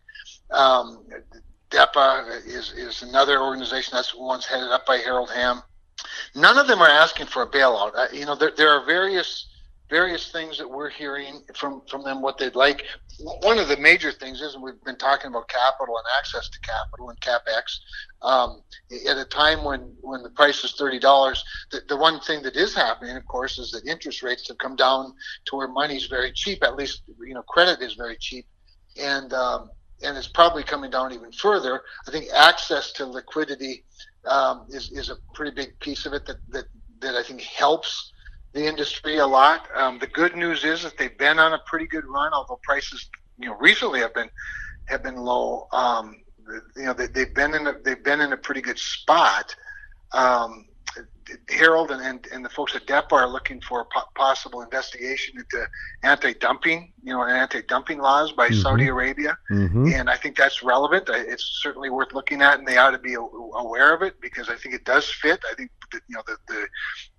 [0.51, 1.03] Um,
[1.71, 5.63] DEPA is, is another organization that's once headed up by Harold Hamm.
[6.35, 7.95] None of them are asking for a bailout.
[7.95, 9.47] Uh, you know, there, there are various
[9.89, 12.83] various things that we're hearing from from them what they'd like.
[13.41, 16.59] One of the major things is and we've been talking about capital and access to
[16.59, 17.79] capital and capex.
[18.21, 18.63] Um,
[19.07, 22.55] at a time when when the price is thirty dollars, the, the one thing that
[22.55, 25.13] is happening, of course, is that interest rates have come down
[25.45, 26.63] to where money's very cheap.
[26.63, 28.45] At least you know credit is very cheap,
[28.99, 29.69] and um,
[30.03, 31.81] and it's probably coming down even further.
[32.07, 33.85] I think access to liquidity
[34.27, 36.65] um, is, is a pretty big piece of it that, that,
[37.01, 38.13] that I think helps
[38.53, 39.67] the industry a lot.
[39.75, 43.09] Um, the good news is that they've been on a pretty good run, although prices,
[43.37, 44.29] you know, recently have been
[44.87, 45.67] have been low.
[45.73, 46.15] Um,
[46.75, 49.53] you know, they, have been in a they've been in a pretty good spot.
[50.13, 50.65] Um,
[51.49, 55.37] Harold and, and, and the folks at DEPA are looking for a po- possible investigation
[55.37, 55.67] into
[56.03, 58.61] anti-dumping, you know, anti-dumping laws by mm-hmm.
[58.61, 59.87] Saudi Arabia, mm-hmm.
[59.93, 61.09] and I think that's relevant.
[61.09, 64.55] It's certainly worth looking at, and they ought to be aware of it because I
[64.55, 65.39] think it does fit.
[65.51, 66.67] I think that, you know the, the,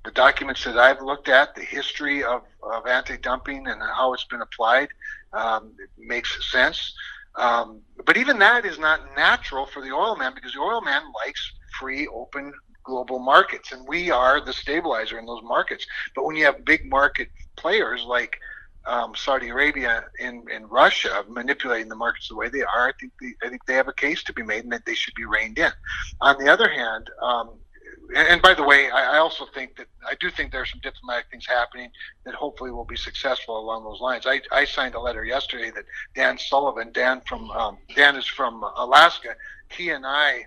[0.04, 4.42] the documents that I've looked at, the history of, of anti-dumping and how it's been
[4.42, 4.88] applied,
[5.32, 6.94] um, makes sense.
[7.34, 11.02] Um, but even that is not natural for the oil man because the oil man
[11.24, 12.52] likes free, open
[12.86, 15.86] global markets, and we are the stabilizer in those markets.
[16.14, 18.38] But when you have big market players like
[18.86, 23.12] um, Saudi Arabia and, and, Russia manipulating the markets the way they are, I think
[23.20, 25.24] the, I think they have a case to be made, and that they should be
[25.24, 25.72] reined in.
[26.20, 27.50] On the other hand, um,
[28.14, 30.66] and, and, by the way, I, I, also think that I do think there are
[30.66, 31.90] some diplomatic things happening
[32.24, 34.26] that hopefully will be successful along those lines.
[34.26, 35.84] I, I signed a letter yesterday that
[36.14, 39.34] Dan Sullivan, Dan from um, Dan is from Alaska.
[39.70, 40.46] He and I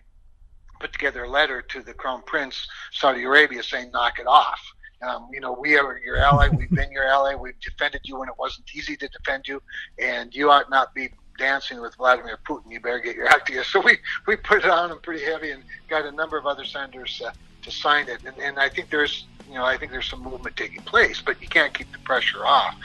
[0.80, 4.60] put together a letter to the Crown Prince, Saudi Arabia, saying, knock it off.
[5.02, 6.50] Um, you know, we are your ally.
[6.58, 7.36] We've been your ally.
[7.36, 9.62] We've defended you when it wasn't easy to defend you,
[9.98, 12.72] and you ought not be dancing with Vladimir Putin.
[12.72, 13.64] You better get your act together.
[13.70, 16.66] So we, we put it on him pretty heavy and got a number of other
[16.66, 18.20] senators uh, to sign it.
[18.26, 21.42] And, and I think there's, you know, I think there's some movement taking place, but
[21.42, 22.76] you can't keep the pressure off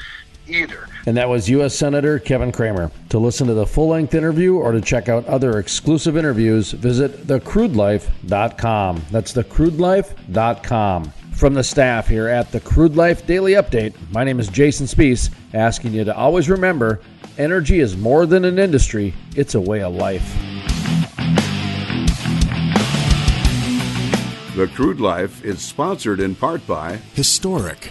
[0.49, 0.89] either.
[1.07, 1.75] And that was U.S.
[1.75, 2.91] Senator Kevin Cramer.
[3.11, 7.27] To listen to the full length interview or to check out other exclusive interviews, visit
[7.27, 9.03] thecrudelife.com.
[9.11, 11.13] That's thecrudelife.com.
[11.35, 15.31] From the staff here at the Crude Life Daily Update, my name is Jason Spiess,
[15.53, 17.01] asking you to always remember
[17.39, 20.35] energy is more than an industry, it's a way of life.
[24.55, 27.91] The Crude Life is sponsored in part by Historic,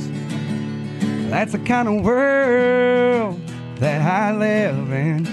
[1.31, 3.39] That's the kind of world
[3.77, 5.25] that I live in.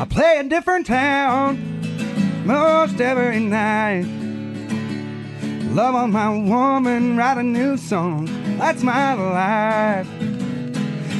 [0.00, 4.04] I play a different town most every night.
[5.74, 8.26] Love on my woman, write a new song.
[8.56, 10.06] That's my life.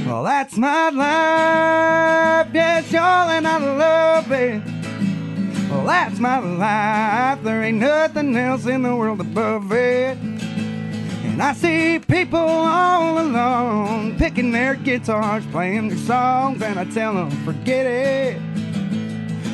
[0.06, 2.48] Well, that's my life.
[2.54, 4.62] Yes, y'all, and I love it.
[5.68, 7.42] Well, that's my life.
[7.42, 10.16] There ain't nothing else in the world above it.
[11.36, 17.12] And I see people all alone picking their guitars, playing their songs, and I tell
[17.12, 18.40] them, forget it.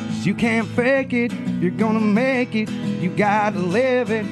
[0.07, 1.33] 'Cause you can't fake it.
[1.59, 2.69] You're gonna make it.
[3.01, 4.25] You gotta live it.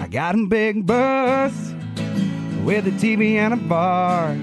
[0.00, 1.52] I got a big bus
[2.64, 4.34] with a TV and a bar.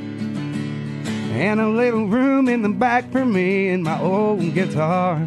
[1.34, 5.26] And a little room in the back for me and my old guitar.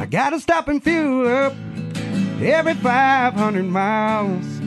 [0.00, 1.54] I gotta stop and fuel up
[2.42, 4.61] every 500 miles.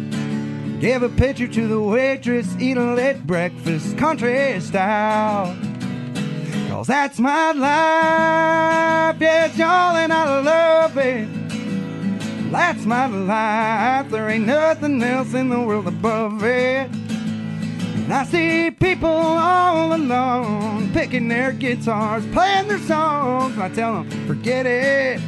[0.86, 5.58] Give a picture to the waitress, eat a late breakfast, country style.
[6.70, 11.28] Cause that's my life, yes, y'all, and I love it.
[12.52, 16.88] That's my life, there ain't nothing else in the world above it.
[16.92, 23.58] And I see people all alone picking their guitars, playing their songs.
[23.58, 25.20] I tell them, forget it.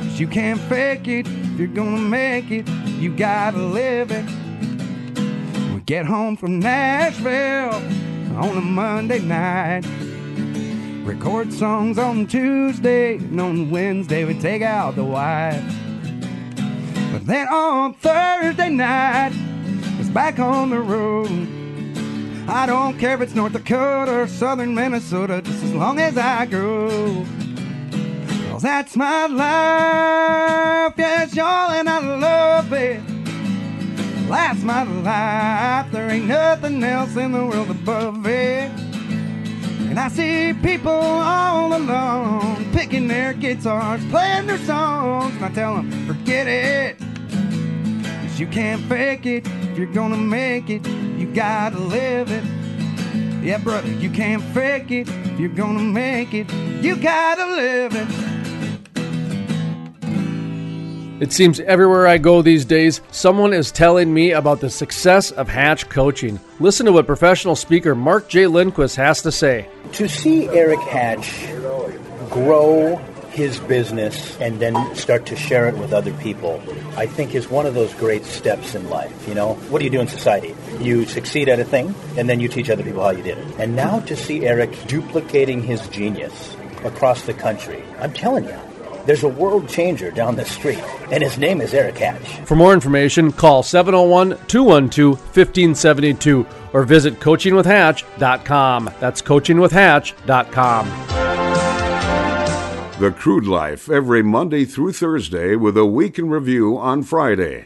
[0.00, 1.26] 'Cause you can't fake it.
[1.58, 2.66] You're gonna make it,
[2.98, 4.24] you gotta live it.
[5.88, 7.72] Get home from Nashville
[8.36, 9.86] on a Monday night.
[11.02, 15.64] Record songs on Tuesday, and on Wednesday we take out the wife.
[17.10, 19.32] But then on Thursday night,
[19.98, 21.30] it's back on the road.
[22.50, 26.44] I don't care if it's North Dakota or southern Minnesota, just as long as I
[26.44, 27.24] go.
[28.50, 33.07] Cause that's my life, yes, y'all, and I love it.
[34.28, 38.70] That's my life, there ain't nothing else in the world above it.
[39.88, 45.76] And I see people all alone picking their guitars, playing their songs, and I tell
[45.76, 46.98] them, forget it.
[48.22, 49.46] Cause you can't fake it.
[49.46, 52.44] If you're gonna make it, you gotta live it.
[53.42, 55.08] Yeah, brother, you can't fake it.
[55.08, 56.52] If you're gonna make it,
[56.82, 58.27] you gotta live it.
[61.20, 65.48] It seems everywhere I go these days, someone is telling me about the success of
[65.48, 66.38] Hatch coaching.
[66.60, 68.46] Listen to what professional speaker Mark J.
[68.46, 69.68] Lindquist has to say.
[69.94, 71.48] To see Eric Hatch
[72.30, 72.96] grow
[73.30, 76.62] his business and then start to share it with other people,
[76.96, 79.26] I think is one of those great steps in life.
[79.26, 80.54] You know, what do you do in society?
[80.78, 83.46] You succeed at a thing, and then you teach other people how you did it.
[83.58, 88.58] And now to see Eric duplicating his genius across the country, I'm telling you,
[89.08, 92.40] there's a world changer down the street, and his name is Eric Hatch.
[92.46, 98.90] For more information, call 701 212 1572 or visit coachingwithhatch.com.
[99.00, 100.88] That's coachingwithhatch.com.
[103.00, 107.64] The Crude Life every Monday through Thursday with a week in review on Friday.